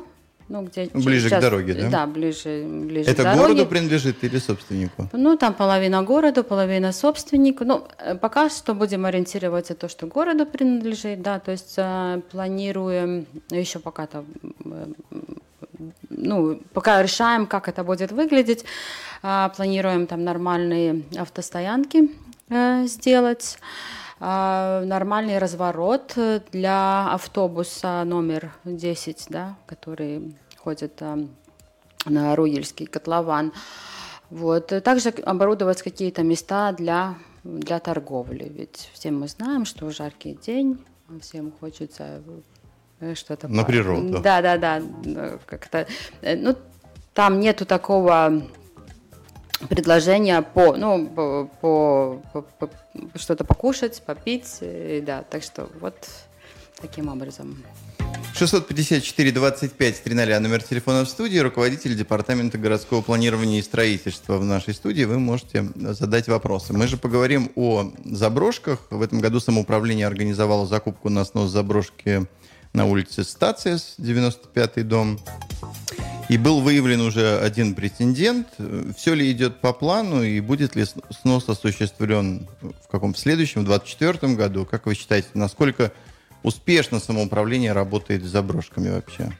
ну, 0.50 0.64
где 0.64 0.90
ближе 0.92 1.28
сейчас, 1.28 1.38
к 1.38 1.42
дороге, 1.42 1.74
да? 1.74 1.90
Да, 1.90 2.06
ближе, 2.06 2.64
ближе 2.66 3.08
Это 3.08 3.22
к 3.22 3.24
дороге. 3.24 3.40
городу 3.40 3.66
принадлежит 3.66 4.24
или 4.24 4.38
собственнику? 4.38 5.08
Ну, 5.12 5.36
там 5.36 5.54
половина 5.54 6.02
городу, 6.02 6.42
половина 6.42 6.92
собственнику. 6.92 7.64
Ну, 7.64 7.86
э, 7.98 8.16
пока 8.16 8.50
что 8.50 8.74
будем 8.74 9.04
ориентироваться 9.06 9.74
то, 9.74 9.88
что 9.88 10.08
городу 10.08 10.46
принадлежит, 10.46 11.22
да, 11.22 11.38
то 11.38 11.52
есть 11.52 11.74
э, 11.76 12.20
планируем 12.32 13.26
еще 13.50 13.78
пока 13.78 14.08
то 14.08 14.24
э, 14.64 14.86
ну, 16.10 16.60
пока 16.74 17.02
решаем, 17.02 17.46
как 17.46 17.68
это 17.68 17.84
будет 17.84 18.12
выглядеть, 18.12 18.64
э, 19.22 19.48
планируем 19.56 20.06
там 20.06 20.24
нормальные 20.24 21.04
автостоянки 21.16 22.10
э, 22.48 22.84
сделать 22.86 23.58
э, 24.20 24.82
нормальный 24.84 25.38
разворот 25.38 26.16
для 26.52 27.12
автобуса 27.12 28.04
номер 28.04 28.52
10, 28.64 29.26
да, 29.28 29.56
который 29.66 30.36
ходит 30.58 31.00
э, 31.00 31.26
на 32.04 32.36
Руельский 32.36 32.86
котлован. 32.86 33.52
Вот. 34.30 34.68
Также 34.84 35.08
оборудовать 35.08 35.82
какие-то 35.82 36.22
места 36.22 36.72
для, 36.72 37.14
для 37.44 37.78
торговли. 37.80 38.50
Ведь 38.54 38.90
все 38.92 39.10
мы 39.10 39.28
знаем, 39.28 39.64
что 39.64 39.90
жаркий 39.90 40.34
день, 40.34 40.78
всем 41.20 41.52
хочется 41.52 42.22
э, 42.26 42.40
что-то... 43.14 43.48
На 43.48 43.64
природу. 43.64 44.20
Да, 44.20 44.42
да, 44.42 44.56
да. 44.56 44.82
Как-то, 45.46 45.86
э, 46.22 46.36
ну, 46.36 46.56
там 47.14 47.40
нету 47.40 47.66
такого 47.66 48.42
предложения 49.68 50.42
по, 50.42 50.76
ну, 50.76 51.06
по, 51.06 51.50
по, 51.60 52.22
по, 52.32 52.42
по 52.66 52.70
что-то 53.18 53.44
покушать, 53.44 54.02
попить, 54.04 54.58
и, 54.60 55.02
да, 55.04 55.22
так 55.22 55.42
что 55.42 55.68
вот 55.80 55.96
таким 56.80 57.08
образом. 57.08 57.62
654-25 58.34 59.96
13 60.02 60.40
номер 60.40 60.62
телефона 60.62 61.04
в 61.04 61.08
студии, 61.08 61.38
руководитель 61.38 61.94
департамента 61.96 62.58
городского 62.58 63.02
планирования 63.02 63.58
и 63.58 63.62
строительства 63.62 64.38
в 64.38 64.44
нашей 64.44 64.72
студии. 64.72 65.04
Вы 65.04 65.18
можете 65.18 65.68
задать 65.76 66.28
вопросы. 66.28 66.72
Мы 66.72 66.86
же 66.86 66.96
поговорим 66.96 67.50
о 67.54 67.92
заброшках. 68.04 68.80
В 68.90 69.02
этом 69.02 69.20
году 69.20 69.40
самоуправление 69.40 70.06
организовало 70.06 70.66
закупку 70.66 71.10
на 71.10 71.24
снос 71.24 71.50
заброшки 71.50 72.26
на 72.72 72.86
улице 72.86 73.24
Стация, 73.24 73.76
95-й 73.98 74.82
дом. 74.82 75.18
И 76.28 76.38
был 76.38 76.60
выявлен 76.60 77.00
уже 77.00 77.40
один 77.40 77.74
претендент. 77.74 78.46
Все 78.96 79.14
ли 79.14 79.30
идет 79.32 79.60
по 79.60 79.72
плану 79.72 80.22
и 80.22 80.40
будет 80.40 80.76
ли 80.76 80.84
снос 81.22 81.48
осуществлен 81.48 82.46
в 82.60 82.88
каком 82.88 83.14
в 83.14 83.18
следующем, 83.18 83.62
в 83.62 83.64
2024 83.64 84.34
году? 84.34 84.64
Как 84.64 84.86
вы 84.86 84.94
считаете, 84.94 85.28
насколько 85.34 85.92
успешно 86.44 87.00
самоуправление 87.00 87.72
работает 87.72 88.22
с 88.22 88.28
заброшками 88.28 88.90
вообще? 88.90 89.32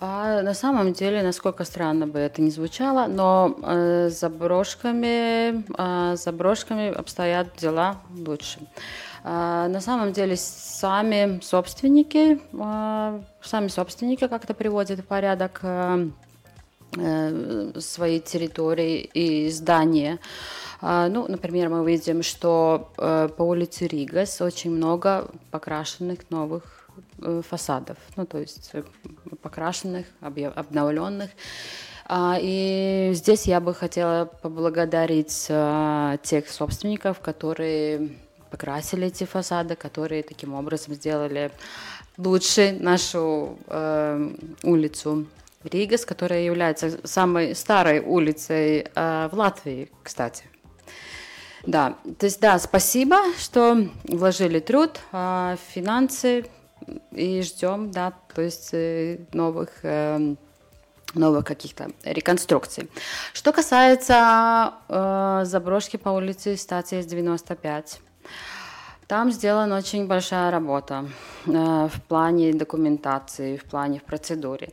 А 0.00 0.42
на 0.42 0.54
самом 0.54 0.92
деле, 0.92 1.22
насколько 1.22 1.64
странно 1.64 2.06
бы 2.06 2.20
это 2.20 2.40
ни 2.40 2.50
звучало, 2.50 3.08
но 3.08 3.58
э, 3.62 4.10
заброшками, 4.10 5.64
э, 5.76 6.16
заброшками 6.16 6.88
обстоят 6.88 7.56
дела 7.56 7.96
лучше. 8.16 8.60
А, 8.60 8.68
на 9.28 9.80
самом 9.80 10.12
деле 10.12 10.36
сами 10.36 11.40
собственники, 11.42 12.40
а, 12.58 13.20
сами 13.42 13.68
собственники 13.68 14.26
как-то 14.26 14.54
приводят 14.54 15.00
в 15.00 15.04
порядок 15.04 15.60
э, 15.62 16.08
э, 16.96 17.72
свои 17.78 18.20
территории 18.20 19.00
и 19.00 19.50
здания. 19.50 20.18
А, 20.80 21.08
ну, 21.08 21.26
например, 21.28 21.68
мы 21.68 21.86
видим, 21.86 22.22
что 22.22 22.90
э, 22.96 23.28
по 23.36 23.42
улице 23.42 23.86
Ригас 23.86 24.40
очень 24.40 24.70
много 24.70 25.28
покрашенных 25.50 26.30
новых 26.30 26.88
фасадов, 27.48 27.96
ну, 28.16 28.26
то 28.26 28.38
есть 28.38 28.72
покрашенных, 29.42 30.06
обновленных. 30.20 31.30
И 32.40 33.10
здесь 33.14 33.46
я 33.46 33.60
бы 33.60 33.74
хотела 33.74 34.24
поблагодарить 34.24 35.46
тех 36.22 36.48
собственников, 36.48 37.20
которые 37.20 38.16
покрасили 38.50 39.06
эти 39.06 39.24
фасады, 39.24 39.76
которые 39.76 40.22
таким 40.22 40.54
образом 40.54 40.94
сделали 40.94 41.50
лучше 42.16 42.76
нашу 42.80 43.58
э, 43.66 44.30
улицу 44.62 45.26
Ригас, 45.64 46.04
которая 46.04 46.42
является 46.42 47.06
самой 47.06 47.54
старой 47.54 48.00
улицей 48.00 48.86
э, 48.94 49.28
в 49.30 49.34
Латвии, 49.34 49.90
кстати. 50.02 50.44
Да, 51.66 51.96
то 52.18 52.26
есть 52.26 52.40
да, 52.40 52.58
спасибо, 52.58 53.16
что 53.38 53.88
вложили 54.04 54.60
труд, 54.60 55.00
э, 55.12 55.56
финансы 55.74 56.46
и 57.12 57.42
ждем, 57.42 57.90
да, 57.90 58.12
то 58.34 58.42
есть 58.42 58.70
э, 58.72 59.18
новых 59.32 59.70
э, 59.82 60.36
новых 61.14 61.44
каких-то 61.44 61.90
реконструкций. 62.04 62.88
Что 63.32 63.52
касается 63.52 64.74
э, 64.88 65.42
заброшки 65.44 65.96
по 65.96 66.10
улице 66.10 66.56
Статия 66.56 67.02
95, 67.02 68.00
там 69.08 69.32
сделана 69.32 69.78
очень 69.78 70.06
большая 70.06 70.50
работа 70.50 71.06
э, 71.46 71.50
в 71.50 72.02
плане 72.08 72.52
документации, 72.52 73.56
в 73.56 73.64
плане 73.64 73.98
в 73.98 74.02
процедуре. 74.04 74.68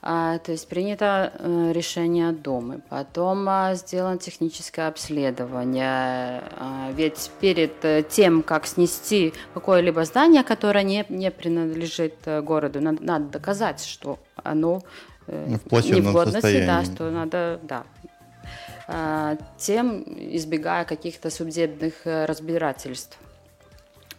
А, 0.00 0.38
то 0.38 0.52
есть 0.52 0.68
принято 0.68 1.32
э, 1.34 1.72
решение 1.72 2.32
Думы, 2.32 2.80
потом 2.88 3.48
а, 3.48 3.74
сделано 3.74 4.16
техническое 4.16 4.88
обследование. 4.88 6.42
А, 6.56 6.90
ведь 6.92 7.30
перед 7.40 7.84
э, 7.84 8.04
тем, 8.08 8.42
как 8.42 8.66
снести 8.66 9.34
какое-либо 9.54 10.04
здание, 10.04 10.44
которое 10.44 10.84
не, 10.84 11.04
не 11.08 11.30
принадлежит 11.30 12.14
городу, 12.24 12.80
надо, 12.80 13.02
надо 13.02 13.24
доказать, 13.26 13.84
что 13.84 14.18
оно 14.36 14.82
в 15.26 15.50
не 15.90 16.00
в 16.00 16.12
годности, 16.12 16.64
да, 16.64 16.84
что 16.84 17.10
надо, 17.10 17.60
да, 17.62 19.36
тем 19.58 20.04
избегая 20.06 20.86
каких-то 20.86 21.28
судебных 21.28 21.92
разбирательств 22.04 23.18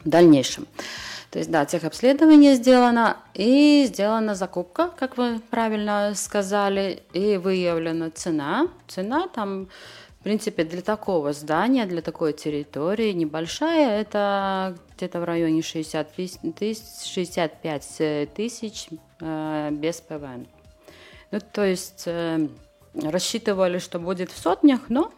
в 0.04 0.10
дальнейшем. 0.10 0.68
То 1.32 1.38
есть, 1.38 1.52
да, 1.52 1.66
техобследование 1.66 2.56
сделано, 2.56 3.18
и 3.36 3.86
сделана 3.88 4.34
закупка, 4.34 4.90
как 4.98 5.18
вы 5.18 5.40
правильно 5.52 6.14
сказали, 6.16 7.04
и 7.14 7.38
выявлена 7.38 8.10
цена. 8.10 8.68
Цена 8.88 9.28
там 9.28 9.68
В 10.20 10.24
принципе, 10.24 10.66
для 10.66 10.82
такого 10.82 11.32
здания, 11.32 11.86
для 11.86 12.02
такой 12.02 12.34
территории 12.34 13.14
небольшая, 13.14 14.02
это 14.02 14.76
где-то 14.98 15.22
в 15.22 15.24
районе 15.24 15.62
60 15.62 16.14
тысяч, 16.56 16.84
65 17.06 18.34
тысяч 18.34 18.90
э, 19.22 19.70
без 19.72 20.02
ПВН. 20.02 20.46
Ну, 21.32 21.40
то 21.54 21.64
есть 21.64 22.04
э, 22.06 22.50
рассчитывали, 22.96 23.80
что 23.80 24.00
будет 24.00 24.30
в 24.30 24.38
сотнях, 24.38 24.90
но 24.90 25.14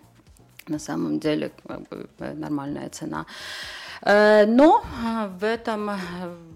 на 0.68 0.78
самом 0.78 1.20
деле 1.20 1.52
как 1.68 1.82
бы, 1.90 2.08
нормальная 2.20 2.90
цена. 2.90 3.26
Но 4.04 4.84
э, 4.84 5.28
в 5.40 5.44
этом, 5.44 5.92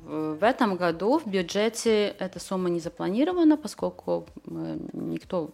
в 0.06 0.44
этом 0.44 0.76
году 0.76 1.20
в 1.20 1.28
бюджете 1.28 2.08
эта 2.20 2.40
сумма 2.40 2.70
не 2.70 2.80
запланирована, 2.80 3.58
поскольку 3.58 4.28
никто 4.46 5.52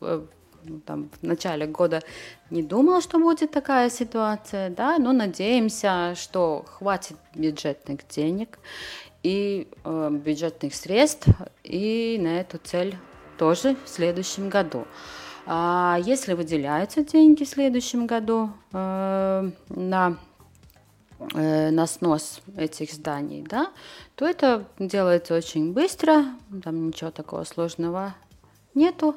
там, 0.85 1.09
в 1.21 1.25
начале 1.25 1.65
года 1.65 2.01
не 2.49 2.63
думал, 2.63 3.01
что 3.01 3.19
будет 3.19 3.51
такая 3.51 3.89
ситуация, 3.89 4.69
да, 4.69 4.97
но 4.97 5.11
надеемся, 5.11 6.13
что 6.15 6.65
хватит 6.67 7.17
бюджетных 7.35 8.07
денег 8.07 8.59
и 9.23 9.67
э, 9.83 10.09
бюджетных 10.11 10.73
средств 10.75 11.27
и 11.63 12.17
на 12.21 12.39
эту 12.39 12.57
цель 12.57 12.95
тоже 13.37 13.75
в 13.85 13.89
следующем 13.89 14.49
году. 14.49 14.85
А 15.45 15.97
если 16.03 16.33
выделяются 16.33 17.03
деньги 17.03 17.43
в 17.43 17.49
следующем 17.49 18.05
году 18.05 18.51
э, 18.73 19.51
на 19.69 20.09
э, 20.11 20.30
на 21.33 21.87
снос 21.87 22.41
этих 22.57 22.91
зданий, 22.93 23.43
да, 23.47 23.71
то 24.15 24.25
это 24.25 24.65
делается 24.79 25.35
очень 25.35 25.73
быстро, 25.73 26.25
там 26.63 26.87
ничего 26.87 27.11
такого 27.11 27.43
сложного 27.43 28.15
нету 28.73 29.15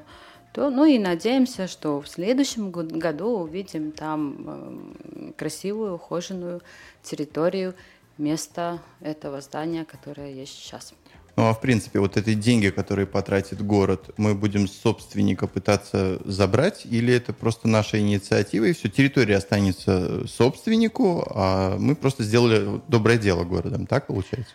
то, 0.54 0.70
ну 0.70 0.84
и 0.84 1.00
надеемся, 1.00 1.66
что 1.66 2.00
в 2.00 2.06
следующем 2.06 2.70
году 2.70 3.40
увидим 3.40 3.90
там 3.90 4.36
э, 4.46 5.32
красивую, 5.36 5.96
ухоженную 5.96 6.62
территорию 7.02 7.74
место 8.18 8.78
этого 9.00 9.40
здания, 9.40 9.84
которое 9.84 10.32
есть 10.32 10.52
сейчас. 10.52 10.94
Ну 11.36 11.48
а 11.48 11.52
в 11.52 11.60
принципе, 11.60 11.98
вот 11.98 12.16
эти 12.16 12.34
деньги, 12.34 12.70
которые 12.70 13.06
потратит 13.06 13.60
город, 13.60 14.10
мы 14.16 14.34
будем 14.34 14.68
собственника 14.68 15.48
пытаться 15.48 16.20
забрать, 16.24 16.86
или 16.86 17.12
это 17.12 17.32
просто 17.32 17.66
наша 17.66 17.98
инициатива, 17.98 18.64
и 18.66 18.72
все, 18.72 18.88
территория 18.88 19.36
останется 19.36 20.28
собственнику, 20.28 21.26
а 21.34 21.76
мы 21.76 21.96
просто 21.96 22.22
сделали 22.22 22.80
доброе 22.86 23.18
дело 23.18 23.42
городом, 23.42 23.86
так 23.86 24.06
получается? 24.06 24.54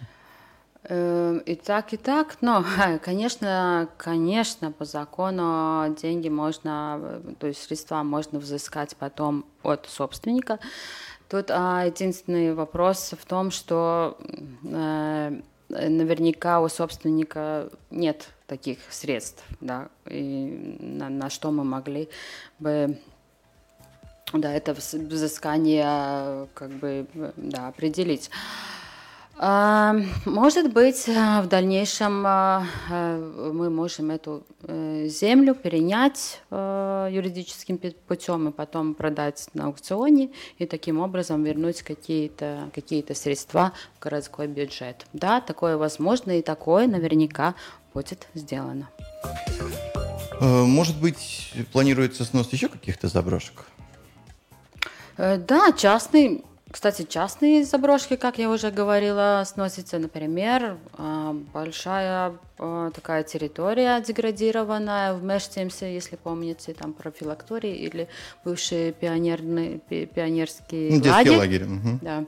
Эм, 0.83 1.39
и 1.39 1.55
так, 1.55 1.93
и 1.93 1.97
так, 1.97 2.37
но, 2.39 2.63
конечно, 3.03 3.89
конечно, 3.97 4.71
по 4.71 4.85
закону 4.85 5.93
деньги 6.01 6.29
можно, 6.29 7.21
то 7.39 7.47
есть 7.47 7.61
средства 7.61 8.03
можно 8.03 8.39
взыскать 8.39 8.95
потом 8.95 9.45
от 9.63 9.85
собственника. 9.87 10.59
Тут 11.27 11.51
а, 11.51 11.85
единственный 11.85 12.55
вопрос 12.55 13.13
в 13.19 13.25
том, 13.25 13.51
что 13.51 14.17
э, 14.63 15.41
наверняка 15.69 16.61
у 16.61 16.69
собственника 16.69 17.69
нет 17.91 18.29
таких 18.47 18.79
средств, 18.89 19.43
да, 19.61 19.89
и 20.09 20.77
на, 20.79 21.09
на 21.09 21.29
что 21.29 21.51
мы 21.51 21.63
могли 21.63 22.09
бы 22.57 22.97
да, 24.33 24.53
это 24.53 24.73
взыскание 24.73 26.47
как 26.53 26.69
бы 26.71 27.07
да, 27.35 27.67
определить. 27.67 28.29
А, 29.41 29.95
может 30.25 30.73
быть, 30.73 31.07
э, 31.07 31.41
в 31.41 31.47
дальнейшем 31.47 32.27
э, 32.27 32.65
э, 32.89 33.51
мы 33.53 33.69
можем 33.69 34.11
эту 34.11 34.43
землю 34.67 35.55
перенять 35.55 36.41
юридическим 36.51 37.79
путем 38.05 38.49
и 38.49 38.51
потом 38.51 38.93
продать 38.93 39.47
на 39.53 39.67
аукционе 39.67 40.31
и 40.57 40.65
таким 40.65 40.99
образом 40.99 41.43
вернуть 41.43 41.81
какие-то 41.81 42.69
какие 42.75 43.05
средства 43.13 43.71
в 43.97 44.03
городской 44.03 44.47
бюджет. 44.47 45.05
Да, 45.13 45.39
такое 45.39 45.77
возможно 45.77 46.37
и 46.37 46.41
такое 46.41 46.87
наверняка 46.87 47.55
будет 47.93 48.27
сделано. 48.33 48.89
Может 50.41 50.99
быть, 50.99 51.53
планируется 51.71 52.25
снос 52.25 52.51
еще 52.51 52.67
каких-то 52.67 53.07
заброшек? 53.07 53.65
Да, 55.17 55.71
частный 55.71 56.43
кстати, 56.71 57.01
частные 57.01 57.65
заброшки, 57.65 58.15
как 58.15 58.37
я 58.37 58.47
уже 58.47 58.69
говорила, 58.69 59.43
сносятся, 59.45 59.97
например, 59.97 60.77
а, 60.93 61.33
большая 61.51 62.37
а, 62.59 62.91
такая 62.91 63.23
территория 63.23 63.99
деградированная 64.01 65.15
в 65.15 65.23
Мештемсе, 65.23 65.91
если 65.91 66.15
помните, 66.15 66.75
там 66.75 66.93
про 66.93 67.09
филактории 67.09 67.75
или 67.75 68.07
бывшие 68.45 68.91
пионерные, 68.91 69.79
пионерские 69.79 70.99
ну, 70.99 71.11
лагерь. 71.11 71.37
лагерь. 71.37 71.63
Угу. 71.63 71.99
Да. 72.03 72.25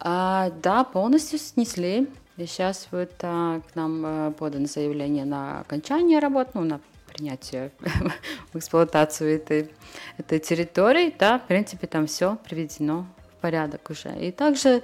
А, 0.00 0.50
да, 0.62 0.84
полностью 0.84 1.38
снесли. 1.38 2.08
И 2.38 2.46
сейчас 2.46 2.88
вот 2.92 3.12
а, 3.20 3.60
к 3.60 3.74
нам 3.76 4.32
подано 4.38 4.66
заявление 4.66 5.26
на 5.26 5.60
окончание 5.60 6.18
работ, 6.18 6.48
ну, 6.54 6.64
на 6.64 6.80
принятие 7.12 7.72
в 8.52 8.56
эксплуатацию 8.56 9.36
этой, 9.36 9.70
этой 10.16 10.38
территории. 10.38 11.14
Да, 11.18 11.38
в 11.38 11.46
принципе, 11.46 11.86
там 11.86 12.06
все 12.06 12.38
приведено 12.48 13.06
порядок 13.44 13.90
уже. 13.90 14.08
И 14.26 14.32
также 14.32 14.82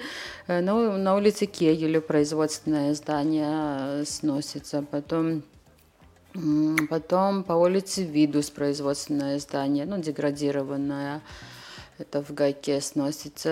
на, 0.49 0.99
на 0.99 1.17
улице 1.17 1.47
Кегелю 1.47 2.03
производственное 2.03 2.93
здание 2.95 4.03
э, 4.03 4.05
сносится, 4.05 4.83
потом 4.83 5.43
Потом 6.89 7.43
по 7.43 7.55
улице 7.55 8.05
Видус 8.05 8.51
производственное 8.51 9.39
здание, 9.41 9.85
ну, 9.85 9.99
деградированное, 9.99 11.23
это 11.99 12.23
в 12.23 12.33
Гайке 12.35 12.81
сносится. 12.81 13.51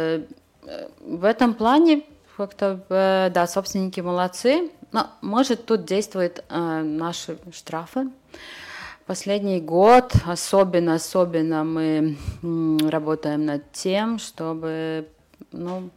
Э, 0.62 0.88
в 1.00 1.24
этом 1.24 1.54
плане 1.54 2.02
как-то, 2.36 3.30
да, 3.34 3.46
собственники 3.46 4.00
молодцы, 4.00 4.70
но, 4.92 5.10
может, 5.22 5.66
тут 5.66 5.86
действуют 5.86 6.44
э, 6.48 6.82
наши 6.82 7.38
штрафы. 7.52 8.10
Последний 9.08 9.58
год 9.58 10.12
особенно, 10.26 10.96
особенно 10.96 11.64
мы 11.64 12.18
работаем 12.90 13.46
над 13.46 13.72
тем, 13.72 14.18
чтобы 14.18 15.08
ну, 15.50 15.88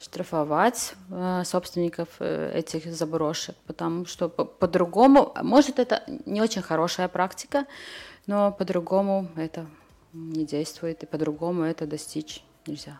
штрафовать 0.00 0.94
э, 1.10 1.42
собственников 1.44 2.08
э, 2.18 2.52
этих 2.54 2.86
заброшек, 2.94 3.54
потому 3.66 4.06
что 4.06 4.30
по-другому, 4.30 5.34
может 5.42 5.78
это 5.78 6.02
не 6.24 6.40
очень 6.40 6.62
хорошая 6.62 7.08
практика, 7.08 7.66
но 8.26 8.52
по-другому 8.52 9.28
это 9.36 9.66
не 10.14 10.46
действует, 10.46 11.02
и 11.02 11.06
по-другому 11.06 11.64
это 11.64 11.86
достичь 11.86 12.42
нельзя. 12.66 12.98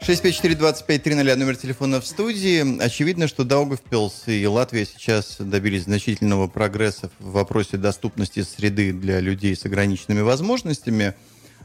654-2530, 0.00 1.36
номер 1.36 1.56
телефона 1.56 2.00
в 2.00 2.06
студии. 2.06 2.82
Очевидно, 2.82 3.28
что 3.28 3.44
Даугавпилс 3.44 4.28
и 4.28 4.46
Латвия 4.46 4.86
сейчас 4.86 5.36
добились 5.38 5.84
значительного 5.84 6.48
прогресса 6.48 7.10
в 7.18 7.32
вопросе 7.32 7.76
доступности 7.76 8.42
среды 8.42 8.94
для 8.94 9.20
людей 9.20 9.54
с 9.54 9.66
ограниченными 9.66 10.22
возможностями. 10.22 11.14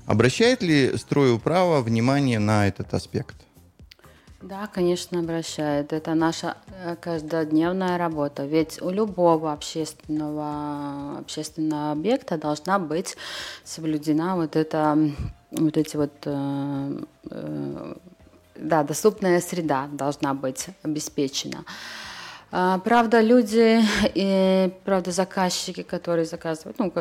Обращает 0.05 0.61
ли 0.61 0.97
стройуправа 0.97 1.81
внимание 1.81 2.39
на 2.39 2.67
этот 2.67 2.93
аспект? 2.93 3.35
Да, 4.41 4.67
конечно, 4.67 5.19
обращает. 5.19 5.93
Это 5.93 6.13
наша 6.13 6.57
э, 6.67 6.97
каждодневная 6.97 7.97
работа. 7.97 8.45
Ведь 8.45 8.81
у 8.81 8.89
любого 8.89 9.53
общественного, 9.53 11.19
общественного 11.19 11.93
объекта 11.93 12.37
должна 12.37 12.79
быть 12.79 13.15
соблюдена 13.63 14.35
вот 14.35 14.57
это 14.57 14.99
вот 15.51 15.77
эти 15.77 15.95
вот 15.95 16.11
э, 16.25 17.01
э, 17.31 17.95
да, 18.55 18.83
доступная 18.83 19.41
среда 19.41 19.87
должна 19.91 20.33
быть 20.33 20.67
обеспечена. 20.83 21.63
А, 22.51 22.79
правда, 22.79 23.21
люди 23.21 23.81
и 24.13 24.71
правда 24.85 25.11
заказчики, 25.11 25.83
которые 25.83 26.25
заказывают, 26.25 26.79
ну, 26.79 26.91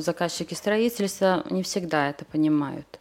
заказчики 0.00 0.54
строительства, 0.54 1.44
не 1.50 1.62
всегда 1.62 2.08
это 2.10 2.24
понимают. 2.24 2.98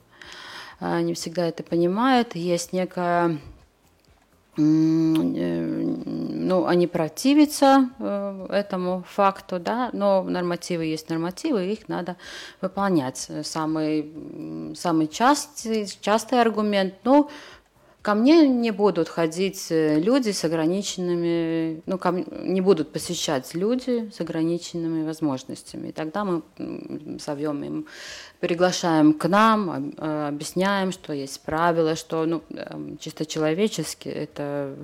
А, 0.80 1.02
не 1.02 1.14
всегда 1.14 1.48
это 1.48 1.64
понимают. 1.64 2.36
Есть 2.36 2.74
некая 2.74 3.38
э, 4.58 4.62
ну, 6.52 6.66
они 6.66 6.88
противятся 6.88 7.90
э, 8.00 8.48
этому 8.50 9.06
факту, 9.08 9.60
да, 9.60 9.90
но 9.94 10.24
нормативы 10.24 10.86
есть 10.86 11.10
нормативы, 11.10 11.68
их 11.68 11.88
надо 11.88 12.18
выполнять. 12.60 13.30
Самый, 13.44 14.12
самый 14.76 15.08
частый, 15.08 15.88
частый 16.02 16.42
аргумент, 16.42 16.96
ну, 17.04 17.30
Ко 18.02 18.16
мне 18.16 18.48
не 18.48 18.72
будут 18.72 19.10
ходить 19.10 19.68
э, 19.70 20.00
люди 20.00 20.32
с 20.32 20.44
ограниченными, 20.44 21.84
ну, 21.86 22.00
ко 22.00 22.12
не 22.12 22.60
будут 22.60 22.92
посещать 22.92 23.54
люди 23.54 24.10
с 24.12 24.20
ограниченными 24.20 25.06
возможностями. 25.06 25.90
И 25.90 25.92
тогда 25.92 26.24
мы 26.24 26.42
зовем 27.20 27.64
им, 27.64 27.86
приглашаем 28.40 29.14
к 29.14 29.28
нам, 29.28 29.94
э, 29.98 30.28
объясняем, 30.30 30.92
что 30.92 31.14
есть 31.14 31.42
правила, 31.42 31.96
что 31.96 32.26
ну, 32.26 32.42
эм, 32.50 32.98
чисто 32.98 33.24
человечески 33.28 34.10
это 34.10 34.76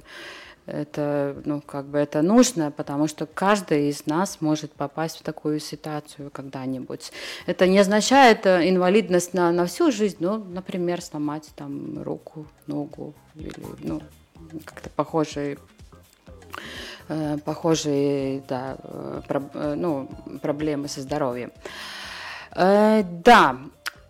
это, 0.67 1.41
ну, 1.45 1.61
как 1.61 1.85
бы 1.85 1.97
это 1.97 2.21
нужно, 2.21 2.71
потому 2.71 3.07
что 3.07 3.25
каждый 3.25 3.89
из 3.89 4.05
нас 4.05 4.41
может 4.41 4.73
попасть 4.73 5.17
в 5.17 5.23
такую 5.23 5.59
ситуацию 5.59 6.29
когда-нибудь. 6.29 7.11
Это 7.45 7.67
не 7.67 7.79
означает 7.79 8.45
э, 8.45 8.69
инвалидность 8.69 9.33
на, 9.33 9.51
на 9.51 9.65
всю 9.65 9.91
жизнь, 9.91 10.17
ну, 10.19 10.37
например, 10.37 11.01
сломать 11.01 11.49
там 11.55 12.03
руку, 12.03 12.45
ногу 12.67 13.13
или, 13.35 13.53
ну, 13.79 14.01
как-то 14.65 14.89
похожие 14.89 15.57
э, 17.07 17.37
похожие 17.45 18.43
да, 18.47 18.77
э, 18.83 19.21
про, 19.25 19.39
ну, 19.75 20.09
проблемы 20.41 20.89
со 20.89 21.01
здоровьем. 21.01 21.51
Да, 22.53 23.57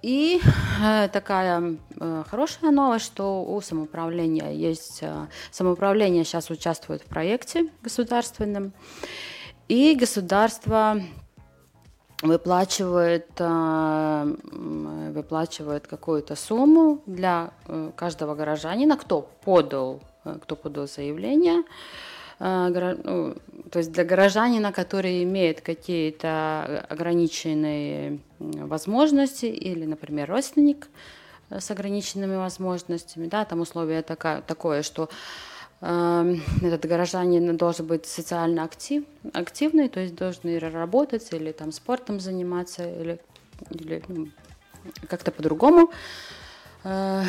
и 0.02 0.40
э, 0.84 1.08
такая 1.10 1.78
э, 2.00 2.24
хорошая 2.30 2.72
новость, 2.72 3.06
что 3.06 3.44
у 3.44 3.60
самоуправления 3.62 4.52
есть... 4.52 5.00
Э, 5.02 5.28
самоуправление 5.52 6.24
сейчас 6.24 6.50
участвует 6.52 7.02
в 7.02 7.06
проекте 7.06 7.70
государственном, 7.82 8.74
и 9.68 9.96
государство 9.96 11.02
выплачивает, 12.24 13.28
выплачивает 15.14 15.88
какую-то 15.88 16.36
сумму 16.36 17.02
для 17.06 17.52
каждого 17.96 18.34
горожанина, 18.34 18.98
кто 18.98 19.22
подал, 19.22 20.02
кто 20.42 20.56
подал 20.56 20.88
заявление, 20.88 21.64
ну, 22.40 23.36
то 23.72 23.80
есть 23.80 23.92
для 23.92 24.04
горожанина, 24.04 24.72
который 24.72 25.22
имеет 25.24 25.62
какие-то 25.62 26.88
ограниченные 26.90 28.20
возможности 28.40 29.46
или, 29.46 29.86
например, 29.86 30.30
родственник 30.30 30.88
э, 31.50 31.60
с 31.60 31.72
ограниченными 31.72 32.36
возможностями, 32.36 33.28
да, 33.28 33.46
там 33.46 33.62
условие 33.62 34.02
такое, 34.02 34.42
такое 34.42 34.84
что 34.84 35.10
э, 35.82 36.36
этот 36.62 36.86
горожанин 36.86 37.58
должен 37.58 37.88
быть 37.88 38.06
социально 38.06 38.64
актив, 38.64 39.04
активный, 39.34 39.90
то 39.90 40.00
есть 40.00 40.16
должен 40.16 40.58
работать 40.60 41.28
или 41.32 41.52
там 41.52 41.72
спортом 41.72 42.20
заниматься 42.20 42.88
или, 42.88 43.20
или 43.72 44.04
ну, 44.08 44.28
как-то 45.08 45.32
по-другому 45.32 45.92
э, 46.84 47.24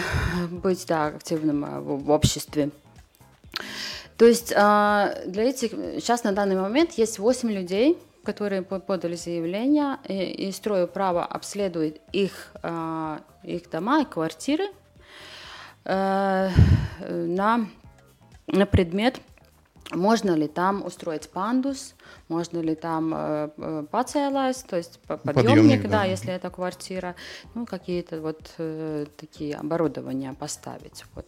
быть 0.51 0.87
да, 0.87 1.07
активным 1.07 1.65
э, 1.65 1.81
в, 1.81 2.05
в 2.05 2.11
обществе. 2.11 2.71
То 4.19 4.27
есть 4.27 4.53
а, 4.57 5.15
для 5.27 5.45
этих 5.45 5.71
сейчас 5.71 6.25
на 6.25 6.33
данный 6.33 6.57
момент 6.57 6.93
есть 6.95 7.21
8 7.21 7.51
людей, 7.53 7.97
которые 8.29 8.61
подали 8.63 9.17
заявление, 9.17 9.97
и, 10.07 10.49
и 10.49 10.53
строю 10.53 10.87
право 10.87 11.25
обследует 11.25 12.03
их, 12.13 12.53
а, 12.63 13.21
их 13.43 13.71
дома 13.71 14.03
и 14.03 14.05
квартиры 14.05 14.67
э, 15.87 16.51
на, 17.01 17.67
на 18.47 18.67
предмет, 18.67 19.21
можно 19.93 20.33
ли 20.33 20.47
там 20.47 20.85
устроить 20.85 21.31
пандус, 21.31 21.95
можно 22.29 22.59
ли 22.59 22.75
там 22.75 23.15
э, 23.15 23.49
э 23.57 23.85
пацелась, 23.91 24.63
то 24.63 24.77
есть 24.77 25.01
подъемник, 25.07 25.35
подъемник 25.35 25.83
да, 25.85 25.89
да, 25.89 26.05
если 26.05 26.31
это 26.35 26.51
квартира, 26.51 27.15
ну 27.55 27.65
какие-то 27.65 28.21
вот 28.21 28.51
э, 28.59 29.07
такие 29.17 29.57
оборудования 29.57 30.35
поставить. 30.35 31.05
Вот. 31.15 31.27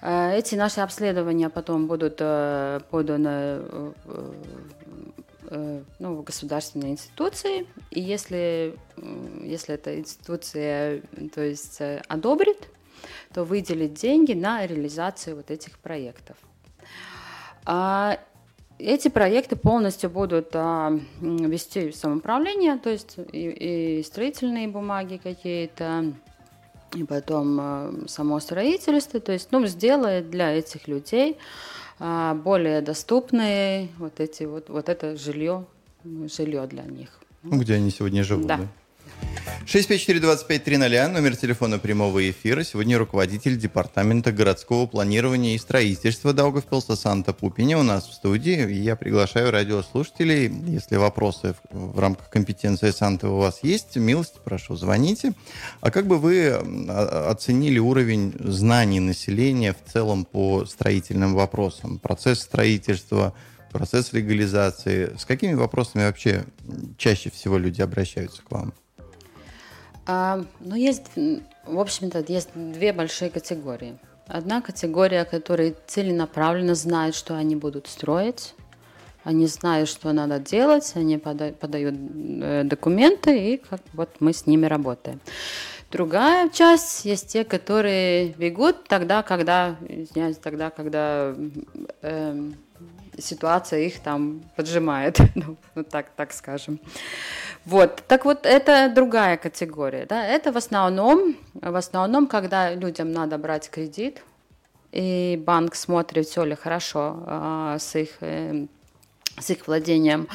Э, 0.00 0.32
эти 0.38 0.54
наши 0.54 0.80
обследования 0.80 1.50
потом 1.50 1.86
будут 1.86 2.16
э, 2.20 2.80
поданы 2.90 3.28
э, 3.28 3.92
ну, 5.50 6.14
в 6.14 6.22
государственные 6.22 6.92
институции, 6.92 7.66
и 7.90 8.00
если, 8.00 8.76
если 9.42 9.74
эта 9.74 9.98
институция 9.98 11.02
то 11.34 11.42
есть, 11.42 11.80
одобрит, 12.08 12.68
то 13.32 13.44
выделит 13.44 13.94
деньги 13.94 14.32
на 14.32 14.66
реализацию 14.66 15.36
вот 15.36 15.50
этих 15.50 15.78
проектов. 15.78 16.36
А 17.64 18.18
эти 18.78 19.08
проекты 19.08 19.56
полностью 19.56 20.10
будут 20.10 20.50
а, 20.54 20.98
вести 21.20 21.92
самоуправление, 21.92 22.78
то 22.78 22.90
есть 22.90 23.16
и, 23.32 23.98
и 23.98 24.02
строительные 24.02 24.68
бумаги 24.68 25.18
какие-то, 25.22 26.12
и 26.94 27.04
потом 27.04 27.58
э, 27.60 27.92
само 28.08 28.40
строительство, 28.40 29.20
то 29.20 29.32
есть, 29.32 29.48
ну, 29.50 29.66
сделает 29.66 30.30
для 30.30 30.52
этих 30.52 30.88
людей 30.88 31.38
э, 31.98 32.34
более 32.34 32.80
доступные 32.80 33.88
вот 33.98 34.20
эти 34.20 34.44
вот, 34.44 34.68
вот 34.68 34.88
это 34.88 35.16
жилье, 35.16 35.64
жилье 36.04 36.66
для 36.66 36.84
них. 36.84 37.20
Ну, 37.42 37.58
где 37.58 37.74
они 37.74 37.90
сегодня 37.90 38.24
живут, 38.24 38.46
да? 38.46 38.56
да? 38.58 38.68
654-2530, 39.66 41.08
номер 41.08 41.34
телефона 41.34 41.80
прямого 41.80 42.30
эфира. 42.30 42.62
Сегодня 42.62 42.98
руководитель 42.98 43.58
Департамента 43.58 44.30
городского 44.30 44.86
планирования 44.86 45.56
и 45.56 45.58
строительства 45.58 46.32
Даугавпилса 46.32 46.94
Санта 46.94 47.32
Пупиня 47.32 47.76
у 47.76 47.82
нас 47.82 48.06
в 48.06 48.14
студии. 48.14 48.72
Я 48.72 48.94
приглашаю 48.94 49.50
радиослушателей, 49.50 50.52
если 50.68 50.94
вопросы 50.94 51.56
в, 51.72 51.94
в 51.94 51.98
рамках 51.98 52.30
компетенции 52.30 52.92
Санта 52.92 53.28
у 53.28 53.38
вас 53.38 53.58
есть, 53.64 53.96
милости 53.96 54.38
прошу, 54.44 54.76
звоните. 54.76 55.32
А 55.80 55.90
как 55.90 56.06
бы 56.06 56.18
вы 56.18 56.50
оценили 56.50 57.80
уровень 57.80 58.34
знаний 58.38 59.00
населения 59.00 59.74
в 59.74 59.92
целом 59.92 60.26
по 60.26 60.64
строительным 60.64 61.34
вопросам? 61.34 61.98
Процесс 61.98 62.38
строительства, 62.38 63.34
процесс 63.72 64.12
легализации. 64.12 65.16
С 65.18 65.24
какими 65.24 65.54
вопросами 65.54 66.04
вообще 66.04 66.44
чаще 66.98 67.30
всего 67.30 67.58
люди 67.58 67.82
обращаются 67.82 68.42
к 68.42 68.50
вам? 68.52 68.72
А, 70.06 70.44
ну, 70.60 70.76
есть, 70.76 71.06
в 71.64 71.80
общем-то, 71.80 72.24
есть 72.28 72.50
две 72.54 72.92
большие 72.92 73.30
категории. 73.30 73.98
Одна 74.28 74.60
категория, 74.60 75.24
которые 75.24 75.74
целенаправленно 75.86 76.74
знают, 76.74 77.14
что 77.14 77.36
они 77.36 77.56
будут 77.56 77.86
строить, 77.86 78.54
они 79.24 79.46
знают, 79.46 79.88
что 79.88 80.12
надо 80.12 80.38
делать, 80.38 80.92
они 80.94 81.18
подают, 81.18 81.96
э, 82.42 82.62
документы, 82.64 83.54
и 83.54 83.56
как 83.56 83.80
вот 83.92 84.08
мы 84.20 84.32
с 84.32 84.46
ними 84.46 84.66
работаем. 84.66 85.20
Другая 85.90 86.48
часть 86.48 87.04
есть 87.04 87.28
те, 87.28 87.44
которые 87.44 88.28
бегут 88.30 88.84
тогда, 88.84 89.22
когда, 89.22 89.76
извиняюсь, 89.88 90.36
тогда, 90.36 90.70
когда 90.70 91.34
э, 92.02 92.50
ситуация 93.18 93.80
их 93.80 94.00
там 94.00 94.42
поджимает, 94.56 95.18
ну, 95.34 95.56
ну 95.74 95.84
так, 95.84 96.10
так 96.16 96.32
скажем. 96.32 96.80
Вот, 97.64 98.02
так 98.06 98.24
вот, 98.24 98.46
это 98.46 98.92
другая 98.94 99.36
категория, 99.36 100.06
да, 100.06 100.24
это 100.24 100.52
в 100.52 100.56
основном, 100.56 101.36
в 101.54 101.76
основном, 101.76 102.26
когда 102.26 102.74
людям 102.74 103.12
надо 103.12 103.38
брать 103.38 103.70
кредит, 103.70 104.22
и 104.92 105.42
банк 105.44 105.74
смотрит, 105.74 106.26
все 106.26 106.44
ли 106.44 106.54
хорошо 106.54 107.22
а, 107.26 107.78
с, 107.78 107.96
их, 107.96 108.16
э, 108.20 108.66
с 109.38 109.50
их 109.50 109.66
владением, 109.66 110.28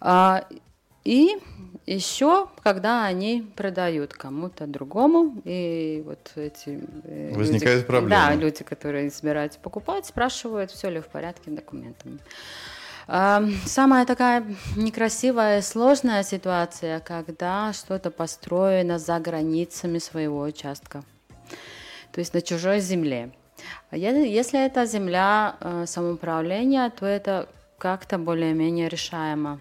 а, 0.00 0.44
и 1.04 1.36
еще, 1.86 2.48
когда 2.62 3.04
они 3.04 3.42
продают 3.56 4.12
кому-то 4.12 4.66
другому, 4.66 5.40
и 5.44 6.02
вот 6.06 6.30
эти... 6.36 6.80
Э, 7.04 7.34
Возникают 7.34 7.78
люди, 7.78 7.86
проблемы. 7.86 8.10
Да, 8.10 8.34
люди, 8.34 8.62
которые 8.64 9.10
собираются 9.10 9.58
покупать, 9.58 10.06
спрашивают, 10.06 10.70
все 10.70 10.90
ли 10.90 11.00
в 11.00 11.06
порядке 11.06 11.50
с 11.50 11.54
документами. 11.54 12.18
Самая 13.66 14.06
такая 14.06 14.44
некрасивая 14.76 15.58
и 15.58 15.62
сложная 15.62 16.22
ситуация, 16.22 17.00
когда 17.00 17.72
что-то 17.72 18.12
построено 18.12 18.98
за 18.98 19.18
границами 19.18 19.98
своего 19.98 20.42
участка, 20.42 21.02
то 22.12 22.20
есть 22.20 22.32
на 22.32 22.40
чужой 22.40 22.78
земле. 22.78 23.32
А 23.90 23.96
если 23.96 24.64
это 24.64 24.86
земля 24.86 25.56
э, 25.60 25.84
самоуправления, 25.86 26.90
то 26.90 27.04
это 27.04 27.48
как-то 27.78 28.18
более-менее 28.18 28.88
решаемо. 28.88 29.60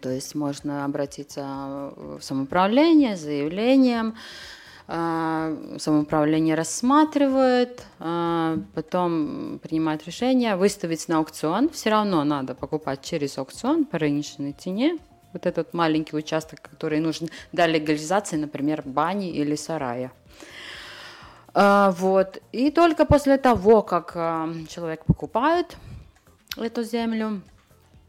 То 0.00 0.10
есть 0.10 0.34
можно 0.34 0.84
обратиться 0.84 1.92
в 1.96 2.20
самоуправление 2.20 3.16
с 3.16 3.20
заявлением, 3.20 4.14
а, 4.86 5.56
самоуправление 5.78 6.54
рассматривает, 6.54 7.84
а, 7.98 8.58
потом 8.74 9.58
принимает 9.62 10.06
решение 10.06 10.54
выставить 10.54 11.08
на 11.08 11.18
аукцион. 11.18 11.70
Все 11.70 11.90
равно 11.90 12.22
надо 12.24 12.54
покупать 12.54 13.02
через 13.02 13.38
аукцион 13.38 13.84
по 13.84 13.98
рыночной 13.98 14.52
цене. 14.52 14.98
Вот 15.32 15.46
этот 15.46 15.72
маленький 15.72 16.14
участок, 16.14 16.60
который 16.62 17.00
нужен 17.00 17.28
для 17.52 17.66
легализации, 17.66 18.36
например, 18.36 18.82
бани 18.84 19.30
или 19.30 19.54
сарая. 19.56 20.12
А, 21.54 21.92
вот. 21.92 22.40
И 22.52 22.70
только 22.70 23.04
после 23.04 23.38
того, 23.38 23.82
как 23.82 24.12
человек 24.68 25.04
покупает 25.06 25.76
эту 26.56 26.82
землю, 26.82 27.40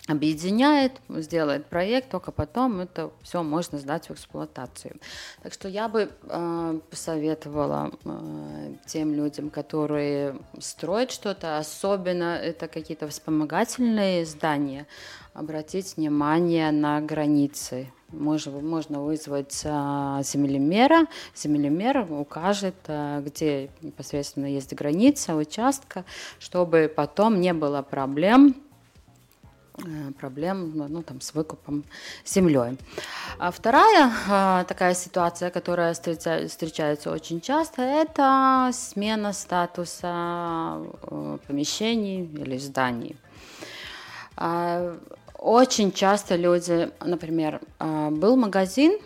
объединяет, 0.08 1.00
сделает 1.10 1.68
проект, 1.68 2.10
только 2.10 2.32
потом 2.32 2.82
это 2.82 3.12
все 3.22 3.42
можно 3.42 3.78
сдать 3.78 4.10
в 4.10 4.12
эксплуатацию. 4.12 4.98
Так 5.42 5.54
что 5.54 5.70
я 5.70 5.88
бы 5.88 6.12
э, 6.24 6.80
посоветовала 6.90 7.92
э, 8.04 8.74
тем 8.86 9.14
людям, 9.14 9.50
которые 9.50 10.36
строят 10.60 11.12
что-то, 11.12 11.58
особенно 11.58 12.36
это 12.36 12.68
какие-то 12.68 13.08
вспомогательные 13.08 14.26
здания, 14.26 14.88
обратить 15.34 15.96
внимание 15.96 16.72
на 16.72 17.00
границы. 17.00 17.88
Можно, 18.10 18.60
можно 18.60 19.02
вызвать 19.02 19.62
э, 19.64 19.70
землемера, 20.22 21.08
землемер 21.34 22.12
укажет, 22.12 22.76
э, 22.88 23.22
где 23.26 23.70
непосредственно 23.82 24.48
есть 24.48 24.74
граница 24.74 25.34
участка, 25.36 26.04
чтобы 26.40 26.92
потом 26.94 27.40
не 27.40 27.54
было 27.54 27.82
проблем 27.84 28.54
проблем 30.20 30.74
ну, 30.76 31.02
там, 31.02 31.22
с 31.22 31.34
выкупом 31.34 31.84
землей. 32.26 32.78
А 33.40 33.52
вторая 33.52 34.12
а, 34.30 34.64
такая 34.66 34.94
ситуация, 34.94 35.50
которая 35.50 35.94
встречается 35.94 37.12
очень 37.12 37.42
часто, 37.42 37.82
это 37.82 38.70
смена 38.74 39.34
статуса 39.34 40.82
э, 41.04 41.38
помещений 41.48 42.26
или 42.26 42.58
зданий. 42.58 43.16
А, 44.38 44.98
очень 45.38 45.92
часто 45.92 46.36
люди, 46.36 46.90
например, 47.04 47.60
а, 47.80 48.12
был 48.12 48.36
магазин, 48.36 49.00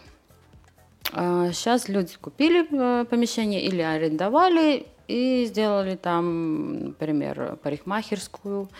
сейчас 1.10 1.88
люди 1.88 2.16
купили 2.20 2.68
э, 2.70 3.06
помещение 3.06 3.64
или 3.64 3.82
арендовали 3.82 4.86
и 5.08 5.46
сделали 5.46 5.96
там, 5.96 6.88
например, 6.88 7.58
парикмахерскую, 7.64 8.68
а, 8.68 8.74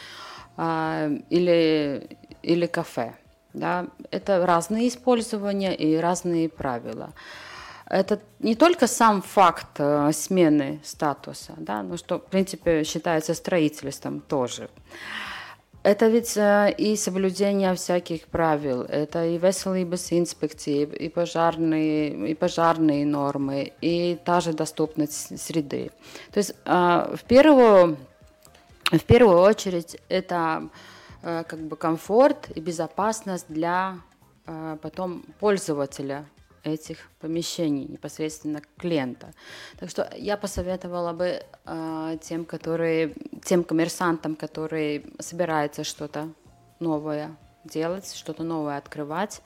или, 0.58 2.18
или 2.42 2.66
кафе. 2.66 3.14
Да? 3.54 3.88
Это 4.12 4.46
разные 4.46 4.88
использования 4.88 5.76
и 5.76 5.98
разные 5.98 6.50
правила. 6.50 7.14
Это 7.90 8.20
не 8.40 8.56
только 8.56 8.88
сам 8.88 9.22
факт 9.22 9.80
э, 9.80 10.12
смены 10.12 10.82
статуса, 10.84 11.54
да, 11.58 11.84
но 11.84 11.96
что, 11.96 12.20
в 12.20 12.26
принципе, 12.26 12.84
считается 12.84 13.34
строительством 13.34 14.20
тоже. 14.20 14.70
Это 15.84 16.08
ведь 16.08 16.36
э, 16.36 16.76
и 16.78 16.98
соблюдение 16.98 17.74
всяких 17.76 18.28
правил, 18.28 18.82
это 18.82 19.26
и 19.26 19.38
веселые 19.38 19.86
инспекции, 19.86 20.84
и 20.84 21.08
пожарные, 21.08 22.30
и 22.32 22.36
пожарные 22.36 23.06
нормы, 23.06 23.72
и 23.80 24.18
та 24.26 24.42
же 24.42 24.52
доступность 24.52 25.40
среды. 25.40 25.92
То 26.34 26.40
есть 26.40 26.56
э, 26.66 27.16
в 27.16 27.24
первую 27.24 27.98
в 28.92 29.04
первую 29.04 29.40
очередь 29.40 29.98
это 30.08 30.70
э, 31.22 31.44
как 31.44 31.60
бы 31.60 31.76
комфорт 31.76 32.50
и 32.56 32.62
безопасность 32.62 33.46
для 33.50 34.00
э, 34.46 34.78
потом 34.82 35.24
пользователя 35.40 36.26
этих 36.64 36.98
помещений, 37.20 37.86
непосредственно 37.86 38.62
клиента. 38.78 39.34
Так 39.80 39.90
что 39.90 40.10
я 40.16 40.38
посоветовала 40.38 41.14
бы 41.14 41.44
э, 41.66 42.18
тем, 42.22 42.46
которые, 42.46 43.14
тем 43.44 43.64
коммерсантам, 43.64 44.36
которые 44.36 45.04
собираются 45.20 45.84
что-то 45.84 46.30
новое 46.80 47.36
делать, 47.66 48.14
что-то 48.14 48.44
новое 48.44 48.78
открывать, 48.78 49.42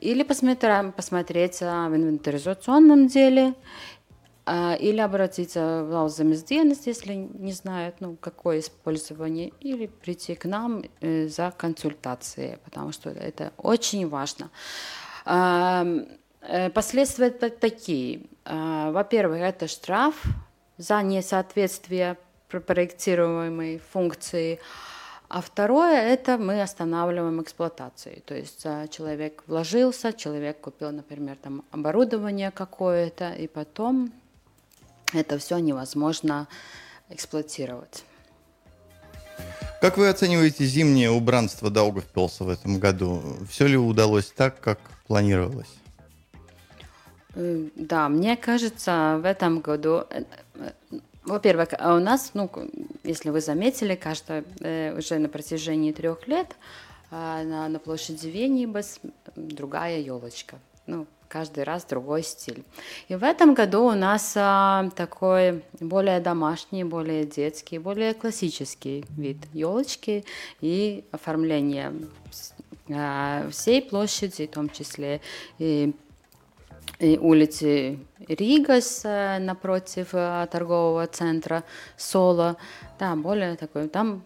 или 0.00 0.22
посмотреть, 0.22 0.94
посмотреть 0.94 1.60
в 1.60 1.64
инвентаризационном 1.64 3.06
деле, 3.06 3.54
или 4.46 5.00
обратиться 5.00 5.84
в 5.84 5.90
зал 5.90 6.08
замездеятельности, 6.10 6.90
если 6.90 7.14
не 7.14 7.52
знают, 7.52 7.96
ну, 8.00 8.16
какое 8.16 8.58
использование, 8.58 9.52
или 9.60 9.86
прийти 9.86 10.34
к 10.34 10.44
нам 10.44 10.84
э, 11.00 11.28
за 11.28 11.50
консультацией, 11.56 12.58
потому 12.64 12.92
что 12.92 13.08
это 13.08 13.52
очень 13.56 14.06
важно. 14.06 14.50
Э, 16.46 16.70
последствия 16.70 17.30
такие. 17.30 18.26
А, 18.44 18.90
во-первых, 18.90 19.40
это 19.40 19.66
штраф 19.66 20.22
за 20.76 21.02
несоответствие 21.02 22.18
проектируемой 22.48 23.80
функции. 23.92 24.60
А 25.28 25.40
второе– 25.40 26.00
это 26.12 26.36
мы 26.36 26.60
останавливаем 26.60 27.40
эксплуатацию. 27.40 28.20
То 28.26 28.34
есть 28.34 28.62
а, 28.66 28.86
человек 28.88 29.42
вложился, 29.46 30.12
человек 30.12 30.60
купил, 30.60 30.92
например, 30.92 31.36
там 31.36 31.64
оборудование 31.70 32.50
какое-то, 32.50 33.32
и 33.32 33.48
потом 33.48 34.12
это 35.14 35.38
все 35.38 35.58
невозможно 35.58 36.48
эксплуатировать. 37.08 38.04
Как 39.80 39.98
вы 39.98 40.08
оцениваете 40.08 40.64
зимнее 40.64 41.10
убранство 41.10 41.70
Даугавпилса 41.70 42.44
в 42.44 42.48
этом 42.48 42.78
году? 42.78 43.22
Все 43.50 43.66
ли 43.66 43.76
удалось 43.76 44.32
так, 44.34 44.60
как 44.60 44.78
планировалось? 45.06 45.68
Э, 47.34 47.68
да, 47.74 48.08
мне 48.08 48.36
кажется, 48.36 49.18
в 49.20 49.26
этом 49.26 49.60
году, 49.60 50.04
э, 50.10 50.24
э, 50.54 50.70
во-первых, 51.24 51.68
а 51.78 51.96
у 51.96 51.98
нас, 51.98 52.30
ну, 52.34 52.50
если 53.02 53.30
вы 53.30 53.40
заметили, 53.40 53.94
кажется, 53.94 54.44
уже 54.96 55.18
на 55.18 55.28
протяжении 55.28 55.92
трех 55.92 56.28
лет 56.28 56.56
на, 57.10 57.68
на 57.68 57.78
площади 57.78 58.28
Венибас 58.28 59.00
другая 59.36 60.00
елочка. 60.00 60.58
Ну, 60.86 61.06
каждый 61.34 61.64
раз 61.64 61.84
другой 61.84 62.22
стиль. 62.22 62.62
И 63.08 63.16
в 63.16 63.24
этом 63.24 63.54
году 63.54 63.86
у 63.86 63.94
нас 63.94 64.34
а, 64.36 64.88
такой 64.94 65.64
более 65.80 66.20
домашний, 66.20 66.84
более 66.84 67.24
детский, 67.24 67.78
более 67.78 68.14
классический 68.14 69.04
вид 69.16 69.38
елочки 69.52 70.24
и 70.60 71.04
оформление 71.10 71.92
а, 72.88 73.48
всей 73.50 73.82
площади, 73.82 74.46
в 74.46 74.50
том 74.52 74.70
числе 74.70 75.20
и, 75.58 75.92
и 77.00 77.18
улицы 77.18 77.98
Ригас 78.28 79.02
а, 79.04 79.40
напротив 79.40 80.10
а, 80.12 80.46
торгового 80.46 81.08
центра 81.08 81.64
Соло. 81.96 82.56
Да, 83.00 83.16
более 83.16 83.56
такой, 83.56 83.88
там 83.88 84.22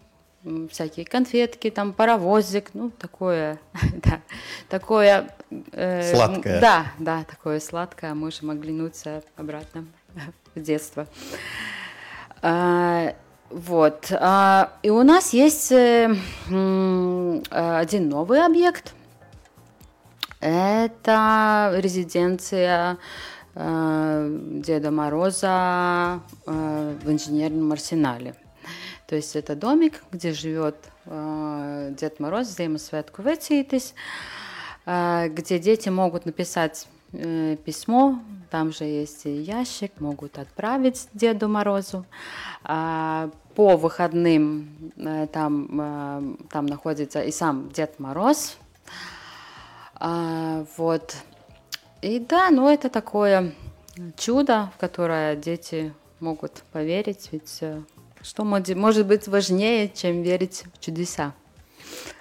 всякие 0.69 1.07
конфетки, 1.07 1.71
там 1.71 1.91
паровозик, 1.91 2.69
ну 2.75 2.91
такое, 2.91 3.59
да, 4.03 4.21
такое 4.69 5.35
э, 5.71 6.13
сладкое. 6.13 6.59
Да, 6.59 6.85
да, 6.99 7.23
такое 7.23 7.59
сладкое. 7.59 8.13
Можем 8.13 8.49
оглянуться 8.51 9.23
обратно 9.35 9.85
в 10.55 10.61
детство. 10.61 11.07
А, 12.41 13.13
вот. 13.49 14.11
А, 14.11 14.73
и 14.83 14.89
у 14.89 15.03
нас 15.03 15.33
есть 15.33 15.71
э, 15.71 16.15
один 17.49 18.09
новый 18.09 18.45
объект. 18.45 18.93
Это 20.39 21.73
резиденция 21.75 22.97
э, 23.55 24.37
Деда 24.63 24.91
Мороза 24.91 26.21
э, 26.45 26.95
в 27.03 27.11
инженерном 27.11 27.71
арсенале. 27.73 28.35
То 29.07 29.15
есть 29.15 29.35
это 29.35 29.55
домик, 29.55 30.03
где 30.11 30.31
живет 30.31 30.75
э, 31.05 31.93
Дед 31.99 32.19
Мороз, 32.19 32.55
Ziemassvētku 32.55 33.23
vecītis, 33.25 33.91
э, 33.91 34.38
где 34.89 35.59
дети 35.59 35.89
могут 35.89 36.25
написать 36.25 36.87
э, 37.13 37.57
письмо, 37.63 38.19
там 38.49 38.71
же 38.71 38.85
есть 38.85 39.25
ящик, 39.25 39.91
могут 39.99 40.39
отправить 40.39 41.07
Деду 41.13 41.47
Морозу. 41.47 42.05
Э, 42.63 43.29
по 43.55 43.75
выходным 43.75 44.69
э, 44.95 45.27
там, 45.31 45.67
э, 45.81 46.35
там 46.49 46.65
находится 46.65 47.21
и 47.21 47.31
сам 47.31 47.69
Дед 47.71 47.99
Мороз. 47.99 48.57
Э, 49.99 50.65
вот. 50.77 51.15
И 52.01 52.19
да, 52.19 52.49
ну 52.51 52.69
это 52.69 52.89
такое 52.89 53.53
чудо, 54.17 54.71
в 54.75 54.79
которое 54.79 55.35
дети 55.35 55.93
могут 56.21 56.63
поверить, 56.71 57.29
ведь 57.33 57.57
э, 57.61 57.81
что 58.21 58.45
может 58.45 59.05
быть 59.07 59.27
важнее, 59.27 59.89
чем 59.89 60.23
верить 60.23 60.63
в 60.73 60.79
чудеса? 60.79 61.33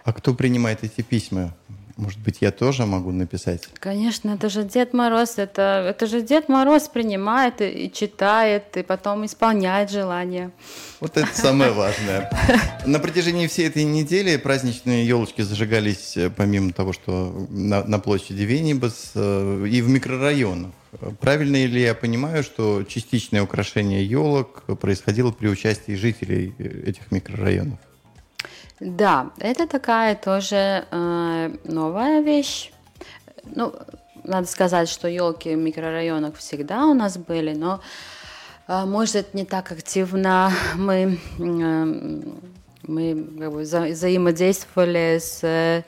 А 0.05 0.13
кто 0.13 0.35
принимает 0.35 0.83
эти 0.83 1.03
письма? 1.03 1.55
Может 1.99 2.21
быть, 2.21 2.39
я 2.43 2.53
тоже 2.53 2.87
могу 2.87 3.11
написать? 3.11 3.69
Конечно, 3.81 4.31
это 4.31 4.49
же 4.49 4.63
Дед 4.63 4.95
Мороз. 4.95 5.35
Это, 5.37 5.85
это 5.91 6.07
же 6.07 6.23
Дед 6.23 6.49
Мороз 6.49 6.87
принимает 6.87 7.61
и, 7.61 7.87
и 7.87 7.93
читает, 7.93 8.77
и 8.77 8.85
потом 8.85 9.27
исполняет 9.27 9.91
желания. 9.91 10.53
Вот 11.01 11.17
это 11.17 11.29
самое 11.35 11.73
важное. 11.73 12.31
На 12.87 13.01
протяжении 13.01 13.49
всей 13.49 13.67
этой 13.67 13.83
недели 13.83 14.37
праздничные 14.37 15.09
елочки 15.09 15.43
зажигались, 15.43 16.17
э, 16.17 16.31
помимо 16.31 16.73
того, 16.73 16.93
что 16.93 17.49
на, 17.51 17.83
на 17.83 17.99
площади 17.99 18.43
Венибас, 18.43 19.11
э, 19.17 19.67
и 19.69 19.83
в 19.83 19.89
микрорайонах. 19.89 20.71
Правильно 21.19 21.67
ли 21.67 21.81
я 21.81 21.97
понимаю, 21.97 22.45
что 22.45 22.85
частичное 22.85 23.43
украшение 23.43 24.07
елок 24.07 24.63
происходило 24.81 25.33
при 25.33 25.49
участии 25.49 25.97
жителей 25.97 26.55
э, 26.59 26.91
этих 26.91 27.11
микрорайонов? 27.11 27.81
Да, 28.81 29.31
это 29.39 29.67
такая 29.67 30.15
тоже 30.15 30.87
э, 30.91 31.51
новая 31.65 32.21
вещь. 32.21 32.71
Ну, 33.45 33.75
надо 34.25 34.47
сказать, 34.47 34.89
что 34.89 35.09
елки 35.09 35.55
в 35.55 35.59
микрорайонах 35.59 36.37
всегда 36.37 36.87
у 36.87 36.95
нас 36.95 37.19
были, 37.19 37.55
но 37.55 37.81
э, 38.69 38.85
может 38.85 39.35
не 39.35 39.45
так 39.45 39.73
активно 39.73 40.53
мы 40.77 41.19
э, 41.39 41.85
мы 42.89 43.27
как 43.39 43.53
бы, 43.53 43.61
вза 43.63 43.87
взаимодействовали 43.87 45.19
с 45.21 45.41
э, 45.43 45.83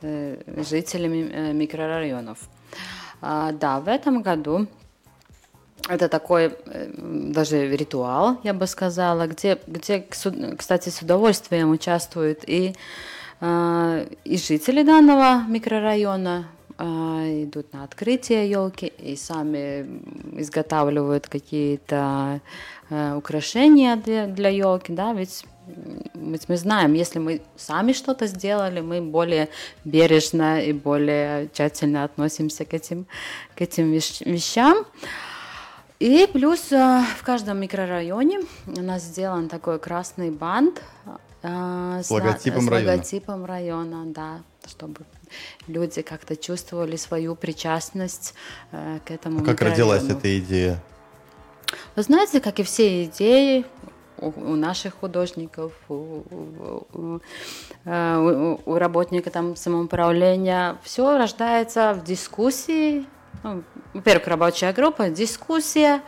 жителями 0.00 1.30
э, 1.30 1.52
микрорайонов. 1.52 2.38
А, 3.20 3.52
да, 3.52 3.80
в 3.80 3.88
этом 3.88 4.22
году 4.22 4.66
это 5.88 6.08
такой 6.08 6.56
э, 6.66 6.90
даже 6.96 7.76
ритуал, 7.76 8.38
я 8.42 8.54
бы 8.54 8.66
сказала, 8.66 9.26
где, 9.26 9.58
где 9.66 10.04
кстати, 10.56 10.88
с 10.88 11.02
удовольствием 11.02 11.70
участвуют 11.70 12.44
и, 12.46 12.74
э, 13.40 14.06
и 14.24 14.36
жители 14.36 14.82
данного 14.82 15.44
микрорайона, 15.48 16.48
э, 16.78 16.84
идут 17.44 17.72
на 17.72 17.84
открытие 17.84 18.50
елки 18.50 18.86
и 18.86 19.16
сами 19.16 19.86
изготавливают 20.40 21.28
какие-то 21.28 22.40
украшения 23.16 23.94
для, 24.26 24.48
елки, 24.48 24.92
да, 24.92 25.12
ведь 25.12 25.44
ведь 26.14 26.48
мы 26.48 26.56
знаем, 26.56 26.94
если 26.94 27.20
мы 27.20 27.42
сами 27.56 27.92
что-то 27.92 28.26
сделали, 28.26 28.80
мы 28.80 29.00
более 29.00 29.48
бережно 29.84 30.60
и 30.60 30.72
более 30.72 31.48
тщательно 31.52 32.02
относимся 32.02 32.64
к 32.64 32.74
этим, 32.74 33.06
к 33.54 33.62
этим 33.62 33.92
вещам. 33.92 34.84
И 36.00 36.26
плюс 36.32 36.72
э, 36.72 37.02
в 37.18 37.22
каждом 37.22 37.60
микрорайоне 37.60 38.40
у 38.66 38.80
нас 38.80 39.02
сделан 39.02 39.50
такой 39.50 39.78
красный 39.78 40.30
бант 40.30 40.82
э, 41.42 42.00
с 42.02 42.10
логотипом, 42.10 42.62
с 42.62 42.68
района. 42.68 42.90
логотипом 42.92 43.44
района, 43.44 44.04
да, 44.06 44.40
чтобы 44.66 45.00
люди 45.66 46.00
как-то 46.00 46.36
чувствовали 46.36 46.96
свою 46.96 47.34
причастность 47.34 48.32
э, 48.72 49.00
к 49.04 49.10
этому. 49.10 49.42
А 49.42 49.44
как 49.44 49.60
родилась 49.60 50.04
эта 50.08 50.38
идея? 50.38 50.82
Вы 51.96 52.02
знаете, 52.02 52.40
как 52.40 52.60
и 52.60 52.62
все 52.62 53.04
идеи, 53.04 53.66
у, 54.16 54.28
у 54.28 54.56
наших 54.56 54.94
художников, 54.94 55.72
у, 55.90 56.22
у, 56.94 57.20
у, 57.84 58.60
у 58.64 58.74
работника 58.74 59.30
там 59.30 59.54
самоуправления, 59.54 60.78
все 60.82 61.18
рождается 61.18 61.92
в 61.92 62.04
дискуссии, 62.04 63.04
ну, 63.42 63.62
во-первых, 63.94 64.26
рабочая 64.26 64.72
группа, 64.72 65.08
дискуссия, 65.08 66.02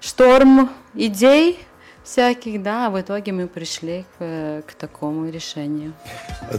шторм 0.00 0.70
идей 0.94 1.58
всяких, 2.04 2.62
да, 2.62 2.86
а 2.86 2.90
в 2.90 3.00
итоге 3.00 3.32
мы 3.32 3.46
пришли 3.46 4.04
к, 4.18 4.62
к 4.66 4.74
такому 4.74 5.28
решению. 5.30 5.94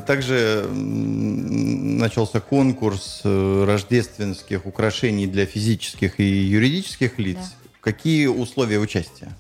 Также 0.08 0.68
начался 0.72 2.40
конкурс 2.40 3.22
э, 3.24 3.64
рождественских 3.66 4.66
украшений 4.66 5.28
для 5.28 5.46
физических 5.46 6.20
и 6.20 6.24
юридических 6.24 7.20
лиц. 7.20 7.38
Да. 7.38 7.70
Какие 7.82 8.28
условия 8.28 8.80
участия? 8.80 9.34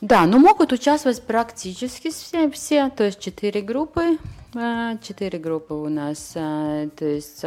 Да, 0.00 0.26
но 0.26 0.38
могут 0.38 0.72
участвовать 0.72 1.22
практически 1.22 2.10
все, 2.10 2.50
все 2.50 2.90
то 2.90 3.04
есть 3.04 3.20
четыре 3.20 3.60
группы 3.60 4.18
четыре 4.52 5.38
группы 5.38 5.74
у 5.74 5.88
нас, 5.88 6.32
а, 6.36 6.88
то 6.90 7.04
есть 7.06 7.42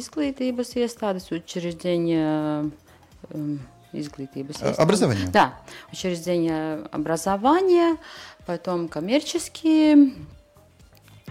изглītības 0.00 0.74
iestādes, 0.76 1.30
учреждения 1.30 2.70
изглītības 3.92 4.62
iestādes. 4.62 4.78
Образование. 4.78 5.28
Да, 5.28 5.54
учреждения 5.92 6.88
образования, 6.90 7.96
потом 8.46 8.88
коммерческие 8.88 10.12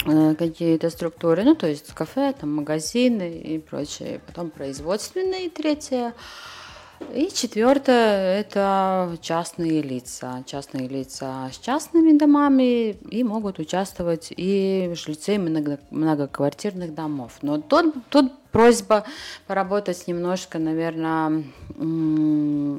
э, 0.05 0.35
какие-то 0.35 0.89
структуры, 0.89 1.43
ну, 1.43 1.55
то 1.55 1.67
есть 1.67 1.93
кафе, 1.93 2.33
там, 2.33 2.55
магазины 2.55 3.37
и 3.39 3.59
прочее, 3.59 4.21
потом 4.25 4.51
производственные, 4.51 5.49
третье, 5.49 6.13
и 7.13 7.29
четвертое– 7.33 8.39
это 8.41 9.17
частные 9.21 9.81
лица. 9.81 10.43
Частные 10.45 10.87
лица 10.87 11.49
с 11.51 11.57
частными 11.57 12.17
домами 12.17 12.91
и 12.91 13.23
могут 13.23 13.59
участвовать 13.59 14.33
и 14.35 14.91
жильцы 14.93 15.37
много, 15.37 15.79
многоквартирных 15.91 16.93
домов. 16.93 17.39
Но 17.41 17.59
тут, 17.61 17.95
тут 18.09 18.31
просьба 18.51 19.05
поработать 19.47 20.07
немножко, 20.07 20.59
наверное, 20.59 21.43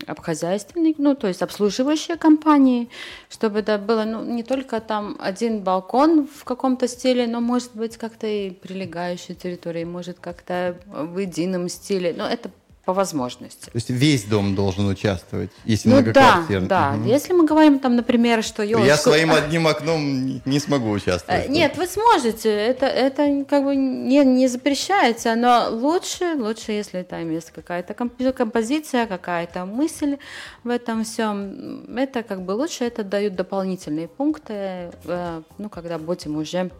обхозяйственной, 0.06 0.94
ну, 0.98 1.14
то 1.14 1.28
есть 1.28 1.42
обслуживающие 1.42 2.16
компании, 2.16 2.88
чтобы 3.28 3.60
это 3.60 3.78
было 3.78 4.04
ну, 4.04 4.24
не 4.24 4.42
только 4.42 4.80
там 4.80 5.16
один 5.20 5.60
балкон 5.60 6.26
в 6.26 6.44
каком-то 6.44 6.88
стиле, 6.88 7.26
но 7.26 7.40
может 7.40 7.70
быть 7.74 7.96
как-то 7.96 8.26
и 8.26 8.50
прилегающей 8.50 9.34
территории, 9.34 9.84
может 9.84 10.18
как-то 10.18 10.76
в 10.86 11.18
едином 11.18 11.68
стиле. 11.68 12.14
Но 12.16 12.26
это 12.26 12.50
по 12.84 12.94
возможности. 12.94 13.66
То 13.66 13.72
есть 13.74 13.90
весь 13.90 14.24
дом 14.24 14.54
должен 14.54 14.88
участвовать, 14.88 15.50
если 15.64 15.90
ну, 15.90 16.02
Да, 16.12 16.44
да. 16.48 16.94
Угу. 16.96 17.08
Если 17.08 17.34
мы 17.34 17.44
говорим 17.44 17.78
там, 17.78 17.94
например, 17.94 18.42
что 18.42 18.62
елочку... 18.62 18.86
Я 18.86 18.96
своим 18.96 19.32
одним 19.32 19.66
окном 19.66 20.40
не 20.44 20.58
смогу 20.58 20.90
участвовать. 20.90 21.46
Э, 21.46 21.48
нет, 21.48 21.76
вы 21.76 21.86
сможете. 21.86 22.48
Это, 22.48 22.86
это 22.86 23.44
как 23.44 23.64
бы 23.64 23.76
не, 23.76 24.24
не 24.24 24.48
запрещается, 24.48 25.34
но 25.34 25.68
лучше, 25.70 26.34
лучше, 26.36 26.72
если 26.72 27.02
там 27.02 27.30
есть 27.30 27.50
какая-то 27.50 27.92
композиция, 28.32 29.06
какая-то 29.06 29.66
мысль 29.66 30.16
в 30.64 30.68
этом 30.68 31.04
всем. 31.04 31.84
Это 31.96 32.22
как 32.22 32.42
бы 32.42 32.52
лучше, 32.52 32.84
это 32.84 33.04
дают 33.04 33.34
дополнительные 33.34 34.08
пункты, 34.08 34.90
э, 35.04 35.42
ну, 35.58 35.68
когда 35.68 35.98
будем 35.98 36.36
уже 36.36 36.70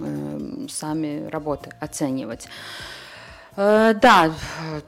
э, 0.00 0.66
сами 0.68 1.28
работы 1.28 1.70
оценивать. 1.80 2.48
Э, 3.56 3.94
да, 3.94 4.32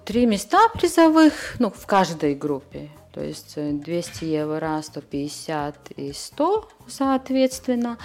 три 0.05 0.27
места 0.27 0.69
призовых, 0.75 1.57
ну, 1.59 1.71
в 1.71 1.87
каждой 1.87 2.35
группе. 2.35 2.91
То 3.13 3.25
есть 3.25 3.55
200 3.57 4.25
э, 4.25 4.29
евро, 4.29 4.81
150 4.83 5.93
и 5.97 6.13
100, 6.13 6.69
соответственно. 6.87 7.99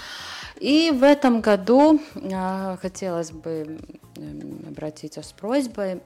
И 0.59 0.91
в 0.91 1.03
этом 1.03 1.41
году 1.41 1.99
э, 2.15 2.77
хотелось 2.81 3.31
бы 3.31 3.77
э, 4.15 4.67
обратиться 4.69 5.21
с 5.21 5.33
просьбой 5.33 6.01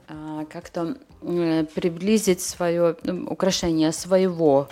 как-то 0.50 0.96
приблизить 1.20 2.40
свое 2.40 2.96
ну, 3.02 3.26
украшение 3.30 3.92
своего 3.92 4.68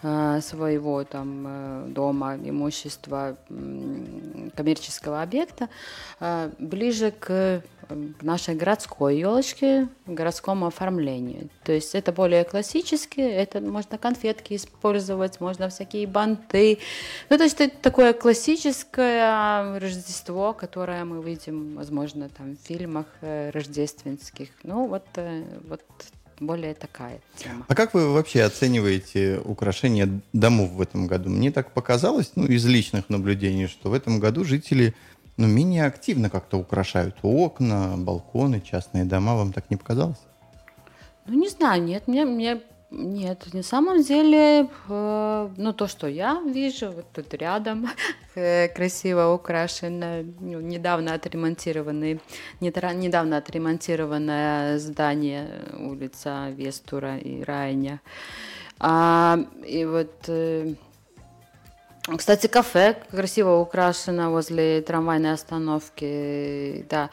своего 0.00 1.02
там 1.02 1.92
дома, 1.92 2.36
имущества, 2.36 3.36
коммерческого 4.54 5.22
объекта 5.22 5.68
ближе 6.60 7.10
к 7.10 7.64
нашей 8.20 8.54
городской 8.54 9.18
елочке, 9.18 9.88
городскому 10.06 10.66
оформлению. 10.66 11.48
То 11.64 11.72
есть 11.72 11.94
это 11.94 12.12
более 12.12 12.44
классически, 12.44 13.20
это 13.20 13.60
можно 13.60 13.98
конфетки 13.98 14.54
использовать, 14.54 15.40
можно 15.40 15.68
всякие 15.68 16.06
банты. 16.06 16.78
Ну, 17.30 17.38
то 17.38 17.44
есть 17.44 17.60
это 17.60 17.76
такое 17.80 18.12
классическое 18.12 19.78
Рождество, 19.78 20.52
которое 20.52 21.04
мы 21.04 21.22
видим, 21.22 21.76
возможно, 21.76 22.28
там 22.28 22.56
в 22.56 22.66
фильмах 22.66 23.06
рождественских. 23.20 24.48
Ну, 24.62 24.86
вот, 24.86 25.06
вот 25.68 25.82
более 26.40 26.74
такая 26.74 27.20
тема. 27.36 27.64
А 27.68 27.74
как 27.74 27.94
вы 27.94 28.12
вообще 28.12 28.42
оцениваете 28.42 29.40
украшения 29.44 30.08
домов 30.32 30.70
в 30.70 30.80
этом 30.80 31.06
году? 31.06 31.30
Мне 31.30 31.50
так 31.50 31.72
показалось, 31.72 32.32
ну, 32.36 32.46
из 32.46 32.64
личных 32.64 33.08
наблюдений, 33.08 33.66
что 33.66 33.90
в 33.90 33.92
этом 33.92 34.20
году 34.20 34.44
жители 34.44 34.94
ну, 35.38 35.46
менее 35.46 35.86
активно 35.86 36.28
как-то 36.28 36.58
украшают 36.58 37.16
окна, 37.22 37.94
балконы, 37.96 38.60
частные 38.60 39.04
дома. 39.04 39.34
Вам 39.36 39.52
так 39.52 39.70
не 39.70 39.76
показалось? 39.76 40.18
Ну, 41.26 41.34
не 41.38 41.48
знаю, 41.48 41.82
нет, 41.82 42.08
мне, 42.08 42.24
мне 42.24 42.60
нет, 42.90 43.52
на 43.52 43.62
самом 43.62 44.02
деле, 44.02 44.68
э, 44.88 45.48
ну 45.56 45.72
то, 45.74 45.86
что 45.88 46.06
я 46.06 46.40
вижу, 46.40 46.90
вот 46.90 47.04
тут 47.12 47.34
рядом 47.34 47.86
э, 48.34 48.68
красиво 48.68 49.34
украшено, 49.34 50.22
ну, 50.40 50.60
недавно 50.60 51.12
отремонтированный, 51.12 52.20
недавно 52.60 53.36
отремонтированное 53.36 54.78
здание 54.78 55.48
улица 55.78 56.48
Вестура 56.50 57.18
и 57.18 57.42
Райня. 57.42 58.00
А, 58.80 59.38
и 59.66 59.84
вот, 59.84 60.14
э, 60.28 60.74
кстати, 62.16 62.46
кафе 62.46 62.96
красиво 63.10 63.58
украшено 63.58 64.30
возле 64.30 64.82
трамвайной 64.82 65.32
остановки, 65.32 66.86
да. 66.88 67.10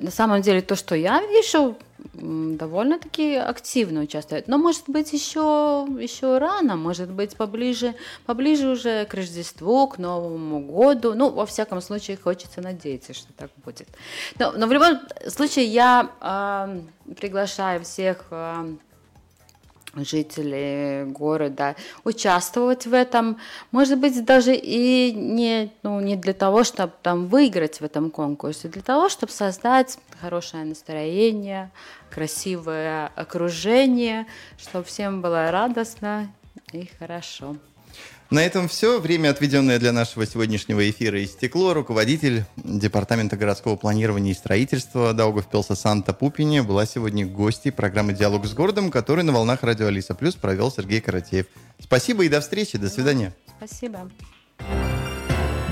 На 0.00 0.10
самом 0.10 0.40
деле, 0.42 0.62
то, 0.62 0.74
что 0.76 0.94
я 0.94 1.20
вижу, 1.26 1.76
довольно-таки 2.14 3.36
активно 3.36 4.02
участвует. 4.02 4.48
Но 4.48 4.58
может 4.58 4.84
быть 4.86 5.12
еще, 5.12 5.86
еще 6.00 6.38
рано, 6.38 6.76
может 6.76 7.10
быть 7.10 7.36
поближе, 7.36 7.94
поближе 8.26 8.68
уже 8.68 9.04
к 9.04 9.14
Рождеству, 9.14 9.86
к 9.88 9.98
Новому 9.98 10.60
году. 10.60 11.14
Ну, 11.14 11.30
во 11.30 11.46
всяком 11.46 11.80
случае, 11.80 12.16
хочется 12.16 12.60
надеяться, 12.60 13.14
что 13.14 13.32
так 13.34 13.50
будет. 13.64 13.88
Но, 14.38 14.52
но 14.52 14.66
в 14.66 14.72
любом 14.72 15.00
случае 15.28 15.66
я 15.66 16.10
э, 16.20 17.14
приглашаю 17.14 17.82
всех 17.84 18.24
э, 18.30 18.76
жителей 19.94 21.04
города 21.04 21.76
участвовать 22.04 22.86
в 22.86 22.94
этом. 22.94 23.38
Может 23.70 23.98
быть, 23.98 24.24
даже 24.24 24.54
и 24.54 25.12
не, 25.12 25.72
ну, 25.82 26.00
не 26.00 26.16
для 26.16 26.32
того, 26.32 26.64
чтобы 26.64 26.92
там 27.02 27.26
выиграть 27.26 27.80
в 27.80 27.84
этом 27.84 28.10
конкурсе, 28.10 28.68
для 28.68 28.82
того, 28.82 29.08
чтобы 29.08 29.32
создать 29.32 29.98
хорошее 30.20 30.64
настроение, 30.64 31.70
красивое 32.10 33.08
окружение, 33.14 34.26
чтобы 34.58 34.84
всем 34.84 35.22
было 35.22 35.50
радостно 35.50 36.32
и 36.72 36.88
хорошо. 36.98 37.56
На 38.32 38.46
этом 38.46 38.66
все. 38.66 38.98
Время, 38.98 39.28
отведенное 39.28 39.78
для 39.78 39.92
нашего 39.92 40.24
сегодняшнего 40.24 40.88
эфира, 40.88 41.22
истекло. 41.22 41.74
Руководитель 41.74 42.46
Департамента 42.56 43.36
городского 43.36 43.76
планирования 43.76 44.32
и 44.32 44.34
строительства 44.34 45.12
Даугавпилса 45.12 45.74
Санта 45.74 46.14
Пупини 46.14 46.60
была 46.60 46.86
сегодня 46.86 47.26
гостьей 47.26 47.72
программы 47.72 48.14
«Диалог 48.14 48.46
с 48.46 48.54
городом», 48.54 48.90
который 48.90 49.22
на 49.22 49.32
волнах 49.32 49.62
радио 49.62 49.88
Алиса 49.88 50.14
Плюс 50.14 50.34
провел 50.34 50.72
Сергей 50.72 51.02
Каратеев. 51.02 51.44
Спасибо 51.78 52.24
и 52.24 52.30
до 52.30 52.40
встречи. 52.40 52.78
До 52.78 52.88
свидания. 52.88 53.34
Спасибо. 53.58 54.10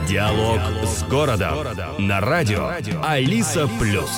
Диалог 0.07 0.61
с 0.85 1.03
городом 1.05 1.67
на 1.99 2.21
радио 2.21 2.75
Алиса 3.03 3.71
Плюс. 3.79 4.11